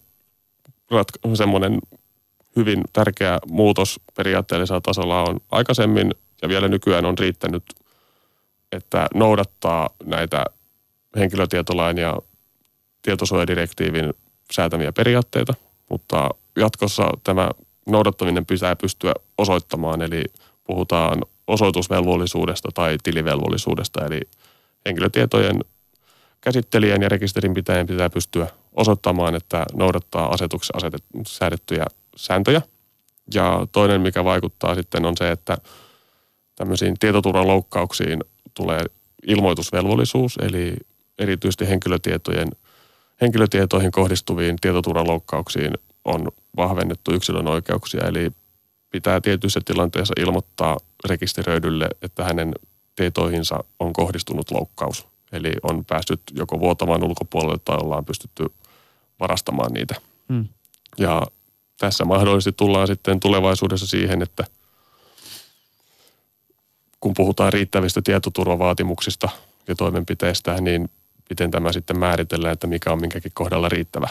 [0.90, 1.78] ratka- semmoinen
[2.56, 7.62] hyvin tärkeä muutos periaatteellisella tasolla on aikaisemmin ja vielä nykyään on riittänyt,
[8.72, 10.44] että noudattaa näitä
[11.16, 12.18] henkilötietolain ja
[13.02, 14.14] tietosuojadirektiivin
[14.52, 15.54] säätämiä periaatteita,
[15.90, 17.50] mutta jatkossa tämä
[17.86, 20.24] noudattaminen pitää pystyä osoittamaan, eli
[20.64, 24.20] puhutaan osoitusvelvollisuudesta tai tilivelvollisuudesta, eli
[24.86, 25.60] henkilötietojen
[26.40, 30.90] käsittelijän ja rekisterin pitäjän pitää pystyä osoittamaan, että noudattaa asetuksessa
[31.26, 31.86] säädettyjä
[32.16, 32.62] sääntöjä.
[33.34, 35.58] Ja toinen, mikä vaikuttaa sitten on se, että
[36.56, 38.84] tämmöisiin tietoturvaloukkauksiin tulee
[39.26, 40.76] ilmoitusvelvollisuus, eli
[41.18, 42.48] erityisesti henkilötietojen,
[43.20, 45.72] henkilötietoihin kohdistuviin tietoturvaloukkauksiin
[46.04, 48.30] on vahvennettu yksilön oikeuksia, eli
[48.90, 52.52] pitää tietyissä tilanteissa ilmoittaa rekisteröidylle, että hänen
[52.96, 55.06] tietoihinsa on kohdistunut loukkaus.
[55.32, 58.46] Eli on päässyt joko vuotamaan ulkopuolelle tai ollaan pystytty
[59.20, 59.94] varastamaan niitä.
[60.28, 60.48] Hmm.
[60.98, 61.22] Ja
[61.78, 64.44] tässä mahdollisesti tullaan sitten tulevaisuudessa siihen, että
[67.00, 69.28] kun puhutaan riittävistä tietoturvavaatimuksista
[69.68, 70.90] ja toimenpiteistä, niin
[71.30, 74.08] miten tämä sitten määritellään, että mikä on minkäkin kohdalla riittävä.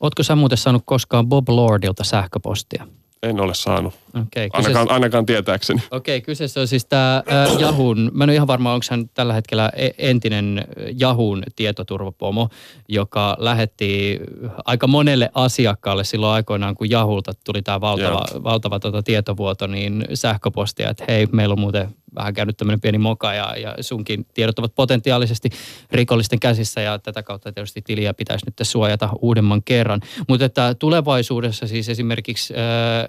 [0.00, 2.86] Oletko sä muuten saanut koskaan Bob Lordilta sähköpostia?
[3.22, 3.94] En ole saanut.
[4.08, 4.56] Okay, kyseessä...
[4.56, 5.82] ainakaan, ainakaan tietääkseni.
[5.90, 7.22] Okei, okay, kyseessä on siis tämä
[7.58, 10.64] Jahun, mä en ole ihan varma, onko hän tällä hetkellä e, entinen
[10.98, 12.48] Jahun tietoturvapomo,
[12.88, 14.20] joka lähetti
[14.64, 20.90] aika monelle asiakkaalle silloin aikoinaan, kun Jahulta tuli tämä valtava, valtava tota tietovuoto, niin sähköpostia,
[20.90, 24.74] että hei, meillä on muuten vähän käynyt tämmöinen pieni moka ja, ja sunkin tiedot ovat
[24.74, 25.48] potentiaalisesti
[25.92, 30.00] rikollisten käsissä ja tätä kautta tietysti tiliä pitäisi nyt suojata uudemman kerran.
[30.28, 33.08] Mutta että tulevaisuudessa siis esimerkiksi ää,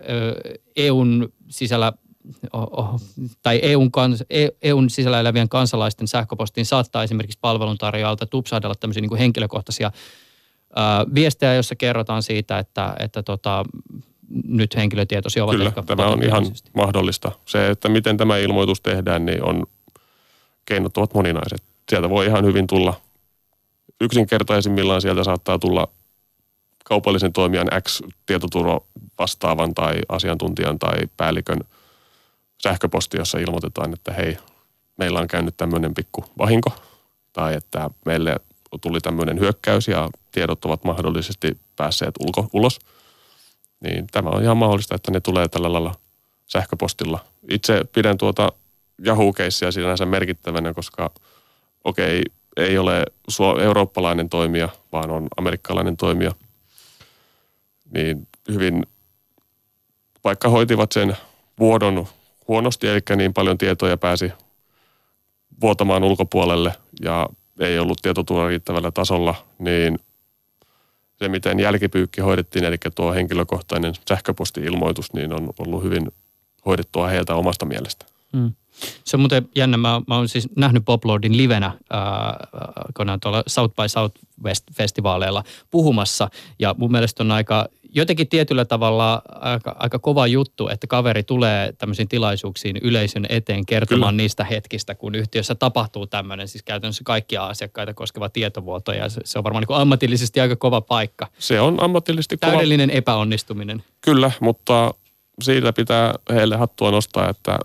[0.76, 1.94] EUn sisällä
[2.54, 3.02] oh,
[3.44, 4.24] tai EUn, kans,
[4.62, 9.92] EUn sisällä elävien kansalaisten sähköpostiin saattaa esimerkiksi palveluntarjoajalta tupsahdella tämmöisiä niin henkilökohtaisia
[11.16, 13.66] viestejä, joissa kerrotaan siitä, että, että tota,
[14.48, 15.56] nyt henkilötietosi ovat.
[15.56, 17.32] Kyllä, tämä on ihan mahdollista.
[17.46, 19.64] Se, että miten tämä ilmoitus tehdään, niin on,
[20.66, 21.64] keinot ovat moninaiset.
[21.90, 23.02] Sieltä voi ihan hyvin tulla,
[24.02, 25.88] yksinkertaisimmillaan sieltä saattaa tulla
[26.86, 28.82] kaupallisen toimijan X tietoturva
[29.20, 31.60] vastaavan tai asiantuntijan tai päällikön
[32.64, 34.38] sähköposti, jossa ilmoitetaan, että hei,
[34.98, 36.72] meillä on käynyt tämmöinen pikku vahinko
[37.34, 38.36] tai että meille
[38.82, 42.80] tuli tämmöinen hyökkäys ja tiedot ovat mahdollisesti päässeet ulko, ulos–
[43.82, 45.96] niin tämä on ihan mahdollista, että ne tulee tällä lailla
[46.48, 47.20] sähköpostilla.
[47.50, 48.52] Itse pidän tuota
[49.06, 51.12] Yahoo-keissiä sinänsä merkittävänä, koska
[51.84, 53.06] okei, okay, ei ole
[53.62, 56.32] eurooppalainen toimija, vaan on amerikkalainen toimija.
[57.94, 58.86] Niin hyvin,
[60.24, 61.18] vaikka hoitivat sen
[61.60, 62.08] vuodon
[62.48, 64.32] huonosti, eli niin paljon tietoja pääsi
[65.62, 67.28] vuotamaan ulkopuolelle ja
[67.60, 70.00] ei ollut tietoturva riittävällä tasolla, niin–
[71.22, 76.12] se, miten jälkipyykki hoidettiin, eli tuo henkilökohtainen sähköposti-ilmoitus, niin on ollut hyvin
[76.66, 78.06] hoidettua heiltä omasta mielestä.
[78.34, 78.52] Mm.
[79.04, 79.78] Se on muuten jännä.
[79.78, 86.30] Mä, mä oon siis nähnyt Bob Lordin livenä äh, tuolla South by Southwest-festivaaleilla puhumassa.
[86.60, 91.74] Ja mun mielestä on aika jotenkin tietyllä tavalla aika, aika kova juttu, että kaveri tulee
[91.78, 94.24] tämmöisiin tilaisuuksiin yleisön eteen kertomaan Kyllä.
[94.24, 99.38] niistä hetkistä, kun yhtiössä tapahtuu tämmöinen, siis käytännössä kaikkia asiakkaita koskeva tietovuoto ja se, se
[99.38, 101.28] on varmaan niin ammatillisesti aika kova paikka.
[101.40, 102.52] Se on ammatillisesti kova.
[102.52, 103.84] Täydellinen epäonnistuminen.
[104.02, 104.94] Kyllä, mutta
[105.42, 107.60] siitä pitää heille hattua nostaa, että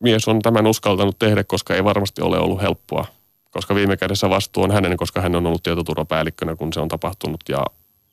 [0.00, 3.06] mies on tämän uskaltanut tehdä, koska ei varmasti ole ollut helppoa.
[3.50, 7.40] Koska viime kädessä vastuu on hänen, koska hän on ollut tietoturvapäällikkönä, kun se on tapahtunut
[7.48, 7.64] ja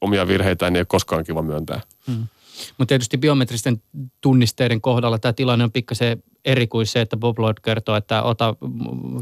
[0.04, 1.82] omia virheitä ei ole koskaan kiva myöntää.
[2.08, 2.28] Hmm.
[2.78, 3.82] Mutta tietysti biometristen
[4.22, 8.56] tunnisteiden kohdalla tämä tilanne on pikkasen eri kuin se, että Bob Lloyd kertoo, että ota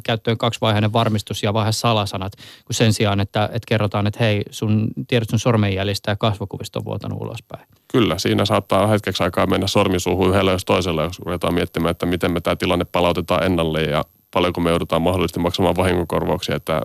[0.03, 2.33] käyttöön kaksivaiheinen varmistus ja vaihe salasanat,
[2.65, 6.85] kun sen sijaan, että, että kerrotaan, että hei, sun tiedot sun sormenjäljistä ja kasvokuvista on
[6.85, 7.67] vuotanut ulospäin.
[7.91, 12.31] Kyllä, siinä saattaa hetkeksi aikaa mennä sormisuuhun yhdellä jos toisella, jos ruvetaan miettimään, että miten
[12.31, 16.81] me tämä tilanne palautetaan ennalle ja paljonko me joudutaan mahdollisesti maksamaan vahingonkorvauksia, että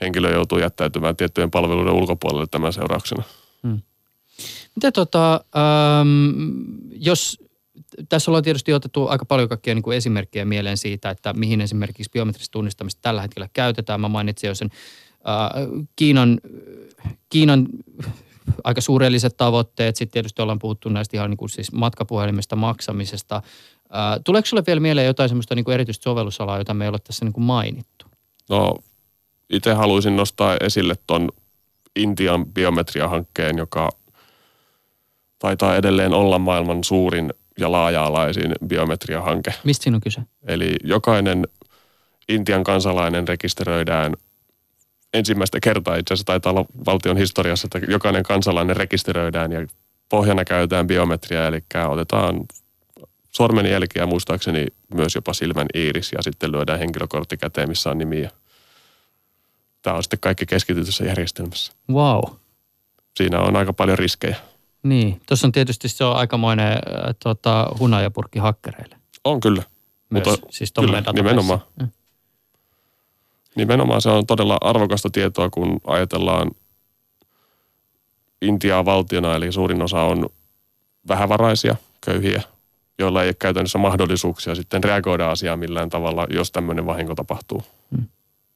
[0.00, 3.22] henkilö joutuu jättäytymään tiettyjen palveluiden ulkopuolelle tämän seurauksena.
[3.62, 3.80] Hmm.
[4.76, 6.30] Mitä tota, ähm,
[6.90, 7.38] jos
[8.08, 12.10] tässä ollaan tietysti otettu aika paljon kaikkia niin kuin esimerkkejä mieleen siitä, että mihin esimerkiksi
[12.12, 14.00] biometristä tunnistamista tällä hetkellä käytetään.
[14.00, 14.70] Mä mainitsin jo sen
[15.28, 16.40] äh, Kiinan,
[17.28, 17.66] Kiinan
[18.64, 19.96] aika suurelliset tavoitteet.
[19.96, 23.36] Sitten tietysti ollaan puhuttu näistä ihan niin kuin siis matkapuhelimista maksamisesta.
[23.36, 26.98] Äh, tuleeko sinulle vielä mieleen jotain semmoista niin kuin erityistä sovellusalaa, jota me ei ole
[26.98, 28.06] tässä niin kuin mainittu?
[28.50, 28.74] No
[29.50, 31.28] itse haluaisin nostaa esille tuon
[31.96, 33.88] Intian biometriahankkeen, joka
[35.38, 39.54] taitaa edelleen olla maailman suurin ja laaja-alaisin biometriahanke.
[39.64, 40.20] Mistä siinä on kyse?
[40.46, 41.48] Eli jokainen
[42.28, 44.14] Intian kansalainen rekisteröidään
[45.14, 49.66] ensimmäistä kertaa itse asiassa taitaa olla valtion historiassa, että jokainen kansalainen rekisteröidään ja
[50.08, 52.40] pohjana käytetään biometriaa, eli otetaan
[53.30, 58.30] sormenjälkiä muistaakseni myös jopa silmän iiris ja sitten lyödään henkilökortti käteen, missä on nimiä
[59.82, 61.72] tämä on sitten kaikki keskitytyssä järjestelmässä.
[61.92, 62.20] Wow.
[63.16, 64.36] Siinä on aika paljon riskejä.
[64.82, 66.78] Niin, tuossa on tietysti se on aikamoinen äh,
[67.22, 68.96] tota, hunajapurkki hakkereille.
[69.24, 69.62] On kyllä.
[70.10, 71.60] Myös, Mutta, siis kyllä, nimenomaan.
[71.80, 71.88] Mm.
[73.56, 76.50] Nimenomaan se on todella arvokasta tietoa, kun ajatellaan
[78.42, 80.28] Intiaa valtiona, eli suurin osa on
[81.08, 82.42] vähävaraisia, köyhiä,
[82.98, 87.62] joilla ei ole käytännössä mahdollisuuksia sitten reagoida asiaan millään tavalla, jos tämmöinen vahinko tapahtuu.
[87.96, 88.06] Hmm.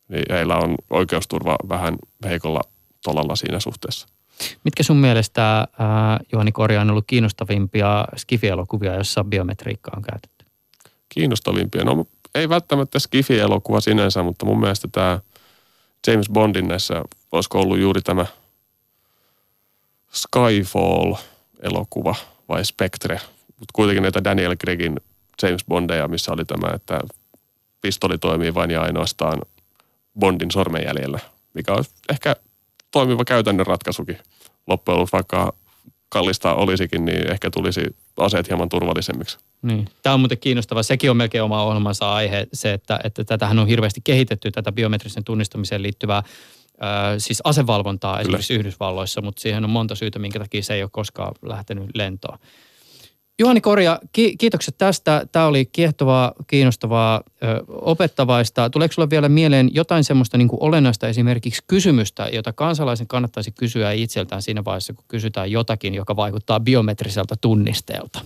[0.09, 2.61] Niin heillä on oikeusturva vähän heikolla
[3.05, 4.09] tolalla siinä suhteessa.
[4.65, 5.67] Mitkä sun mielestä, äh,
[6.33, 10.47] Juhani Korja, on ollut kiinnostavimpia skifi-elokuvia, joissa biometriikkaa on käytetty?
[11.09, 11.85] Kiinnostavimpia?
[11.85, 15.21] No ei välttämättä skifi-elokuva sinänsä, mutta mun mielestä tämä
[16.07, 17.03] James Bondin näissä,
[17.33, 18.27] olisiko ollut juuri tämä
[20.13, 22.15] Skyfall-elokuva
[22.49, 25.01] vai Spectre, mutta kuitenkin näitä Daniel Craigin
[25.43, 27.01] James Bondeja, missä oli tämä, että
[27.81, 29.43] pistoli toimii vain ja ainoastaan
[30.19, 31.19] Bondin sormenjäljellä,
[31.55, 32.37] mikä on ehkä
[32.91, 34.19] toimiva käytännön ratkaisukin
[34.67, 35.55] loppujen lopuksi, vaikka
[36.09, 37.81] kallista olisikin, niin ehkä tulisi
[38.17, 39.39] aseet hieman turvallisemmiksi.
[39.63, 39.89] Niin.
[40.03, 40.83] Tämä on muuten kiinnostava.
[40.83, 45.25] Sekin on melkein oma ohjelmansa aihe, se, että, että tätähän on hirveästi kehitetty, tätä biometrisen
[45.25, 46.25] tunnistamiseen liittyvää äh,
[47.19, 48.23] siis asevalvontaa Kyllä.
[48.23, 52.39] esimerkiksi Yhdysvalloissa, mutta siihen on monta syytä, minkä takia se ei ole koskaan lähtenyt lentoon.
[53.39, 55.27] Juhani Korja, ki- kiitokset tästä.
[55.33, 58.71] Tämä oli kiehtovaa, kiinnostavaa, ö, opettavaista.
[58.71, 64.43] Tuleeko sinulle vielä mieleen jotain semmoista niin olennaista esimerkiksi kysymystä, jota kansalaisen kannattaisi kysyä itseltään
[64.43, 68.21] siinä vaiheessa, kun kysytään jotakin, joka vaikuttaa biometriseltä tunnisteelta?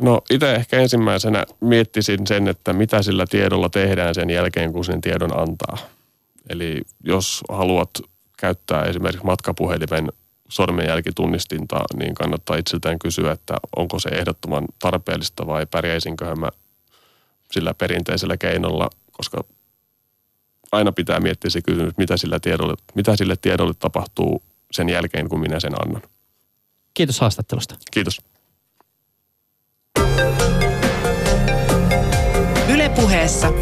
[0.00, 5.00] No itse ehkä ensimmäisenä miettisin sen, että mitä sillä tiedolla tehdään sen jälkeen, kun sen
[5.00, 5.78] tiedon antaa.
[6.48, 7.90] Eli jos haluat
[8.38, 10.08] käyttää esimerkiksi matkapuhelimen
[10.52, 16.48] sormenjälkitunnistinta, niin kannattaa itseltään kysyä, että onko se ehdottoman tarpeellista vai pärjäisinköhän mä
[17.50, 19.44] sillä perinteisellä keinolla, koska
[20.72, 24.42] aina pitää miettiä se kysymys, mitä, sillä tiedolle, mitä sille tiedolle tapahtuu
[24.72, 26.02] sen jälkeen, kun minä sen annan.
[26.94, 27.74] Kiitos haastattelusta.
[27.90, 28.20] Kiitos.
[32.74, 33.52] Ylepuheessa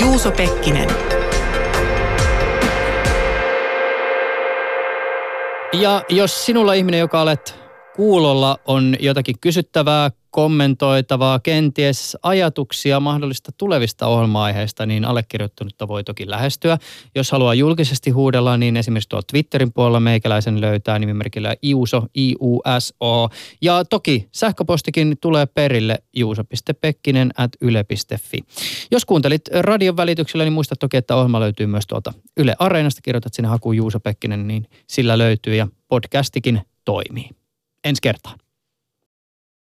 [0.00, 1.15] Juuso Pekkinen.
[5.80, 7.54] Ja jos sinulla ihminen, joka olet
[7.96, 16.78] kuulolla, on jotakin kysyttävää, kommentoitavaa, kenties ajatuksia mahdollista tulevista ohjelma-aiheista, niin allekirjoittunutta voi toki lähestyä.
[17.14, 23.28] Jos haluaa julkisesti huudella, niin esimerkiksi tuolla Twitterin puolella meikäläisen löytää nimimerkillä iuso, I-U-S-O.
[23.62, 28.38] Ja toki sähköpostikin tulee perille juuso.pekkinen at yle.fi.
[28.90, 33.00] Jos kuuntelit radion välityksellä, niin muista toki, että ohjelma löytyy myös tuolta Yle Areenasta.
[33.02, 37.30] Kirjoitat sinne hakuun Juuso Pekkinen, niin sillä löytyy ja podcastikin toimii.
[37.84, 38.45] Ensi kertaan.